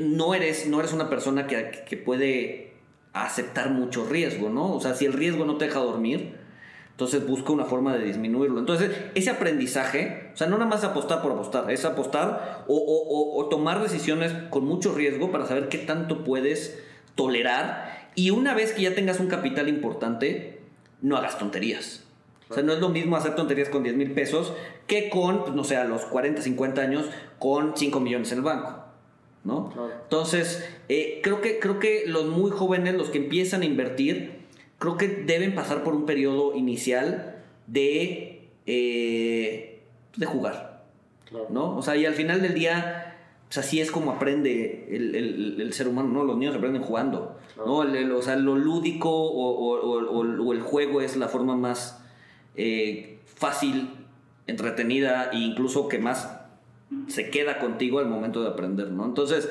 [0.00, 2.72] no, eres, no eres una persona que, que puede
[3.12, 4.74] aceptar mucho riesgo, ¿no?
[4.74, 6.43] O sea, si el riesgo no te deja dormir,
[6.94, 8.60] entonces busca una forma de disminuirlo.
[8.60, 13.82] Entonces, ese aprendizaje, o sea, no nada más apostar por apostar, es apostar o, tomar
[13.82, 16.80] decisiones con mucho riesgo para saber qué tanto puedes
[17.16, 18.10] tolerar.
[18.14, 20.60] Y una vez que ya tengas un capital importante,
[21.02, 22.04] no hagas tonterías.
[22.48, 24.52] O sea, no es lo mismo hacer tonterías con 10 mil pesos
[24.86, 27.06] que con, pues, no sé, a los 40, 50 años
[27.40, 28.84] con 5 millones en el banco.
[29.42, 29.72] ¿no?
[30.04, 34.43] Entonces, eh, creo, que, creo que los muy jóvenes, los que empiezan a invertir,
[34.84, 39.82] creo que deben pasar por un periodo inicial de, eh,
[40.14, 40.84] de jugar.
[41.48, 41.78] ¿no?
[41.78, 43.16] O sea, y al final del día,
[43.46, 46.24] pues así es como aprende el, ser humano, ¿no?
[46.24, 47.78] Los niños aprenden jugando, ¿no?
[47.78, 52.04] o sea, lo lúdico o, el juego es la forma más
[52.54, 53.88] eh, fácil,
[54.46, 56.42] entretenida e incluso que más
[57.08, 59.06] se queda contigo al momento de aprender, ¿no?
[59.06, 59.48] Entonces,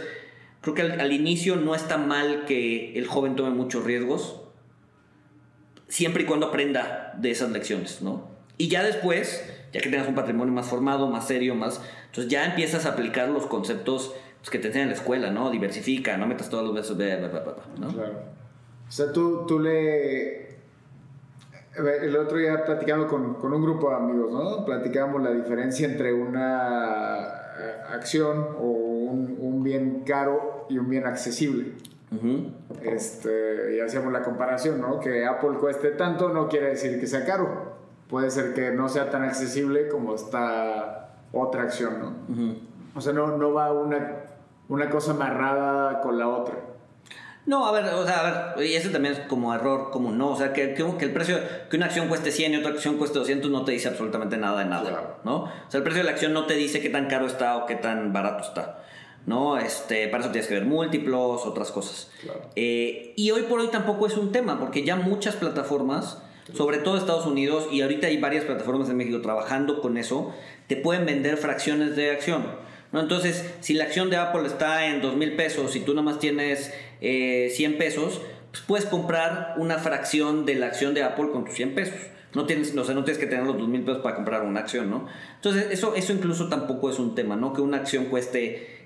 [0.61, 4.42] creo que al inicio no está mal que el joven tome muchos riesgos,
[5.93, 8.23] siempre y cuando aprenda de esas lecciones, ¿no?
[8.57, 11.81] Y ya después, ya que tengas un patrimonio más formado, más serio, más...
[12.07, 15.51] Entonces ya empiezas a aplicar los conceptos pues, que te enseñan en la escuela, ¿no?
[15.51, 17.89] Diversifica, no metas todos los besos, ¿no?
[17.89, 18.21] Claro.
[18.87, 20.57] O sea, tú, tú le...
[21.75, 24.65] El otro día platicando con, con un grupo de amigos, ¿no?
[24.65, 27.19] Platicábamos la diferencia entre una
[27.59, 31.73] eh, acción o un bien caro y un bien accesible
[32.82, 34.99] este, y hacíamos la comparación, ¿no?
[34.99, 37.74] Que Apple cueste tanto no quiere decir que sea caro.
[38.09, 42.55] Puede ser que no sea tan accesible como esta otra acción, ¿no?
[42.95, 44.18] O sea, no, no va una,
[44.70, 46.55] una cosa amarrada con la otra.
[47.45, 50.30] No, a ver, o sea, a ver, y ese también es como error común, ¿no?
[50.30, 51.38] O sea, que, que, que el precio,
[51.70, 54.59] que una acción cueste 100 y otra acción cueste 200 no te dice absolutamente nada
[54.59, 55.16] de nada, Claro.
[55.26, 55.36] ¿no?
[55.43, 57.66] O sea, el precio de la acción no te dice qué tan caro está o
[57.66, 58.80] qué tan barato está,
[59.26, 59.57] ¿no?
[59.57, 62.11] Este, para eso tienes que ver múltiplos, otras cosas.
[62.21, 62.41] Claro.
[62.55, 66.21] Eh, y hoy por hoy tampoco es un tema, porque ya muchas plataformas,
[66.53, 70.34] sobre todo Estados Unidos, y ahorita hay varias plataformas en México trabajando con eso,
[70.67, 72.45] te pueden vender fracciones de acción.
[72.91, 72.99] ¿no?
[72.99, 76.19] Entonces, si la acción de Apple está en dos mil pesos y tú nada más
[76.19, 78.21] tienes eh, 100 pesos,
[78.51, 81.95] pues puedes comprar una fracción de la acción de Apple con tus 100 pesos.
[82.36, 84.61] No tienes, o sea, no tienes que tener los dos mil pesos para comprar una
[84.61, 85.07] acción, ¿no?
[85.36, 87.53] Entonces, eso, eso incluso tampoco es un tema, ¿no?
[87.53, 88.82] Que una acción cueste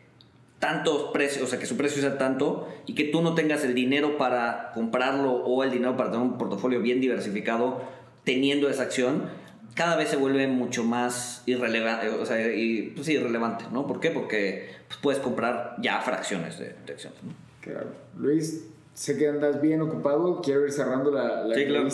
[0.60, 3.74] tantos precios, o sea, que su precio sea tanto y que tú no tengas el
[3.74, 7.82] dinero para comprarlo o el dinero para tener un portafolio bien diversificado
[8.24, 9.30] teniendo esa acción,
[9.76, 13.86] cada vez se vuelve mucho más irrelevante, o sea, y, pues irrelevante, ¿no?
[13.86, 14.10] ¿Por qué?
[14.10, 17.34] Porque pues, puedes comprar ya fracciones de, de acciones, ¿no?
[17.62, 17.90] Claro.
[18.18, 21.88] Luis, sé que andas bien ocupado, quiero ir cerrando la, la Sí, claro.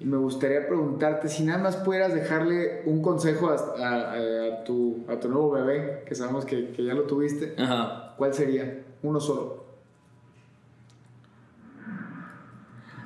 [0.00, 4.14] Y me gustaría preguntarte si nada más pudieras dejarle un consejo a, a-
[4.60, 7.54] a tu, a tu nuevo bebé, que sabemos que, que ya lo tuviste.
[7.62, 8.14] Ajá.
[8.16, 8.82] ¿Cuál sería?
[9.02, 9.62] Uno solo.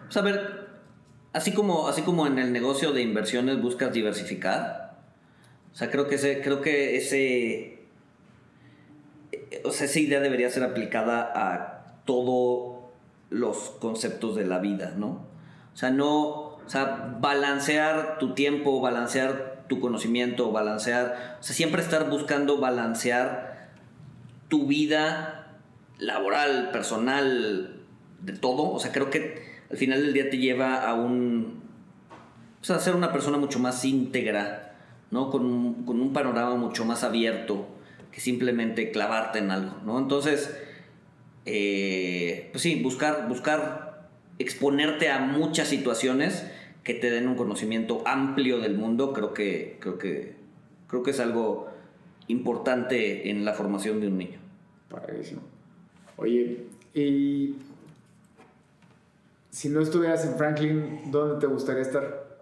[0.05, 0.69] Pues a ver,
[1.33, 4.99] así como, así como en el negocio de inversiones buscas diversificar,
[5.73, 7.87] o sea, creo que ese, creo que ese,
[9.65, 12.85] o sea, esa idea debería ser aplicada a todos
[13.31, 15.27] los conceptos de la vida, ¿no?
[15.73, 21.83] O sea, no, o sea, balancear tu tiempo, balancear tu conocimiento, balancear, o sea, siempre
[21.83, 23.71] estar buscando balancear
[24.49, 25.59] tu vida
[25.99, 27.81] laboral, personal,
[28.21, 28.71] de todo.
[28.71, 31.63] O sea, creo que al final del día te lleva a un.
[32.61, 34.75] O sea, a ser una persona mucho más íntegra,
[35.11, 35.31] ¿no?
[35.31, 37.69] Con un, con un panorama mucho más abierto
[38.11, 39.99] que simplemente clavarte en algo, ¿no?
[39.99, 40.57] Entonces,
[41.47, 44.09] eh, pues sí, buscar, buscar
[44.39, 46.51] exponerte a muchas situaciones
[46.85, 50.37] que te den un conocimiento amplio del mundo, creo que, creo que,
[50.87, 51.69] creo que es algo
[52.29, 54.39] importante en la formación de un niño.
[54.91, 55.41] Padrísimo.
[56.17, 57.57] Oye, y
[59.51, 62.39] si no estuvieras en Franklin, ¿dónde te gustaría estar?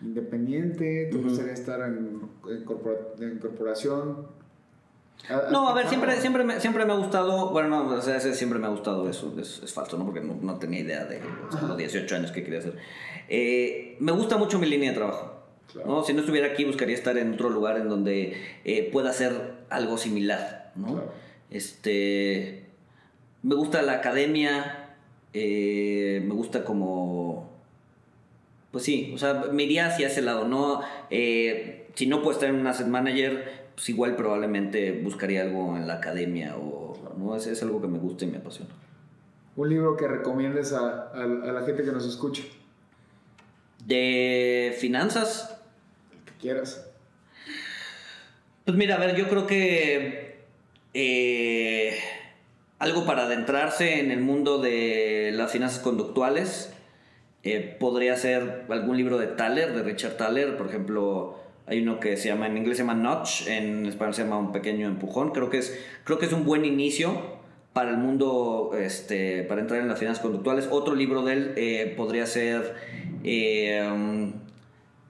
[0.00, 4.26] Independiente, ¿te gustaría estar en, en corpora- en corporación?
[5.28, 8.16] ¿Has No, a ver, siempre, siempre, me, siempre me ha gustado, bueno, no, o sea,
[8.16, 10.04] ese siempre me ha gustado eso, es, es falso, ¿no?
[10.04, 12.76] Porque no, no tenía idea de o sea, los 18 años que quería hacer.
[13.28, 15.34] Eh, me gusta mucho mi línea de trabajo.
[15.72, 15.88] Claro.
[15.88, 16.04] ¿no?
[16.04, 19.98] Si no estuviera aquí, buscaría estar en otro lugar en donde eh, pueda hacer algo
[19.98, 20.94] similar, ¿no?
[20.94, 21.12] Claro.
[21.50, 22.64] Este,
[23.42, 24.94] me gusta la academia,
[25.34, 27.50] eh, me gusta como...
[28.70, 30.80] Pues sí, o sea, me iría hacia ese lado, ¿no?
[31.98, 35.94] Si no puedo estar en un asset manager, pues igual probablemente buscaría algo en la
[35.94, 36.98] academia o...
[37.16, 37.36] ¿no?
[37.36, 38.70] Es, es algo que me gusta y me apasiona.
[39.54, 42.42] Un libro que recomiendes a, a- a la gente que nos escucha,
[43.86, 45.60] De finanzas,
[46.26, 46.90] que quieras.
[48.64, 50.40] Pues mira, a ver, yo creo que
[50.94, 51.96] eh,
[52.80, 56.72] algo para adentrarse en el mundo de las finanzas conductuales
[57.44, 61.38] eh, podría ser algún libro de Thaler, de Richard Thaler, por ejemplo,
[61.68, 64.52] hay uno que se llama, en inglés se llama Notch, en español se llama Un
[64.52, 67.38] Pequeño Empujón, creo que es, creo que es un buen inicio
[67.72, 70.68] para el mundo, este, para entrar en las finanzas conductuales.
[70.70, 72.74] Otro libro de él eh, podría ser...
[73.24, 74.32] eh, um,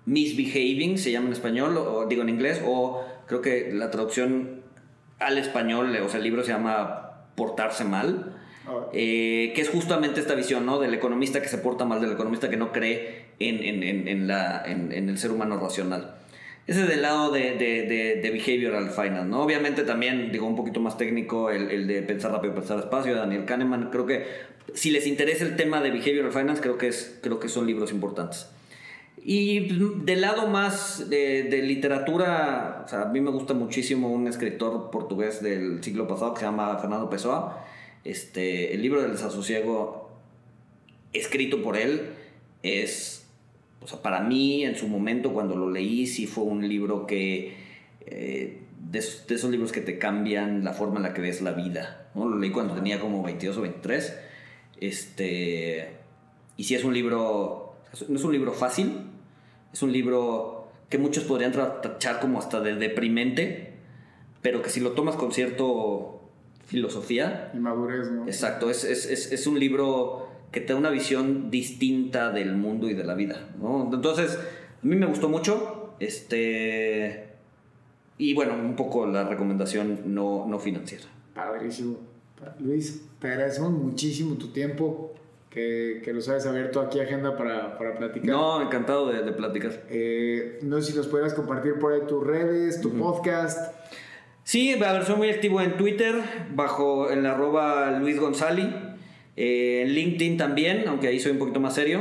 [0.06, 4.62] Misbehaving, se llama en español, o digo en inglés, o creo que la traducción
[5.18, 8.34] al español, o sea, el libro se llama Portarse mal,
[8.94, 10.78] eh, que es justamente esta visión, ¿no?
[10.78, 14.26] Del economista que se porta mal, del economista que no cree en, en- en- en
[14.28, 16.14] la, en, en el ser humano racional.
[16.68, 19.40] Ese es del lado de, de, de- de behavioral finance, ¿no?
[19.42, 23.18] Obviamente también, digo, un poquito más técnico, el, el de pensar rápido, pensar despacio, de
[23.18, 23.88] Daniel Kahneman.
[23.90, 24.26] Creo que
[24.74, 27.90] si les interesa el tema de behavioral finance, creo que, es, creo que son libros
[27.90, 28.48] importantes.
[29.24, 34.90] Y pues, del lado más de, de literatura, a mí me gusta muchísimo un escritor
[34.90, 37.64] portugués del siglo pasado que se llama Fernando Pessoa.
[38.04, 40.10] Este, el libro del desasosiego,
[41.14, 42.02] escrito por él,
[42.62, 43.17] es,
[43.80, 47.56] o sea, para mí en su momento cuando lo leí, sí fue un libro que,
[48.06, 51.42] eh, de, esos, de esos libros que te cambian la forma en la que ves
[51.42, 52.08] la vida.
[52.14, 52.28] ¿no?
[52.28, 54.18] Lo leí cuando tenía como 22 o 23.
[54.80, 55.92] Este,
[56.56, 57.76] y sí es un libro,
[58.08, 59.02] no es un libro fácil,
[59.72, 63.74] es un libro que muchos podrían tachar como hasta de deprimente,
[64.42, 66.30] pero que si lo tomas con cierto
[66.66, 68.26] filosofía, Y madurez, ¿no?
[68.26, 72.88] exacto, es, es, es, es un libro que te da una visión distinta del mundo
[72.88, 73.90] y de la vida, ¿no?
[73.92, 74.38] Entonces,
[74.82, 77.28] a mí me gustó mucho, este,
[78.16, 81.04] y bueno, un poco la recomendación no, no financiera.
[81.34, 81.96] Padrísimo.
[82.60, 85.14] Luis, te agradecemos muchísimo tu tiempo,
[85.50, 88.28] que, que nos hayas abierto aquí agenda para, para platicar.
[88.28, 89.72] No, encantado de, de platicar.
[89.88, 93.74] Eh, no sé si nos pudieras compartir por ahí tus redes, tu podcast.
[94.44, 96.14] Sí, a ver, soy muy activo en Twitter,
[96.54, 98.66] bajo el arroba Luis González.
[99.40, 102.00] Eh, LinkedIn también, aunque ahí soy un poquito más serio.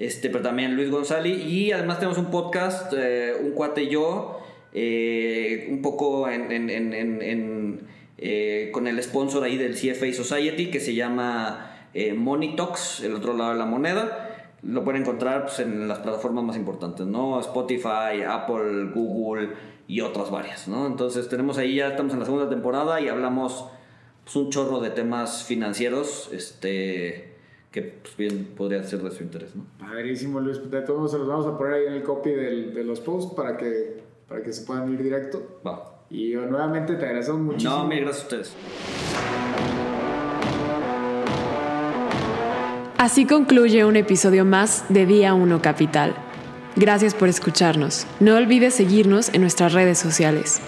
[0.00, 1.44] Este, pero también Luis González.
[1.44, 4.40] Y además tenemos un podcast, eh, un cuate y yo,
[4.72, 6.48] eh, un poco en,
[8.16, 13.36] eh, con el sponsor ahí del CFA Society que se llama Money Talks, el otro
[13.36, 14.26] lado de la moneda.
[14.62, 17.38] Lo pueden encontrar pues, en las plataformas más importantes, ¿no?
[17.40, 19.50] Spotify, Apple, Google
[19.86, 20.86] y otras varias, ¿no?
[20.86, 23.66] Entonces tenemos ahí, ya estamos en la segunda temporada y hablamos
[24.32, 27.34] pues, un chorro de temas financieros, este,
[27.72, 29.64] que pues, bien podría ser de su interés, ¿no?
[29.78, 30.70] Padrísimo, Luis.
[30.70, 33.00] De todos modos, se los vamos a poner ahí en el copy del, de los
[33.00, 35.60] posts para que, para que se puedan ir directo.
[35.66, 36.04] Va.
[36.10, 37.78] Y oh, nuevamente te agradecemos muchísimo.
[37.78, 38.56] No, mil gracias a ustedes.
[42.98, 46.14] Así concluye un episodio más de Día 1 Capital.
[46.76, 48.06] Gracias por escucharnos.
[48.20, 50.60] No olvides seguirnos en nuestras redes sociales.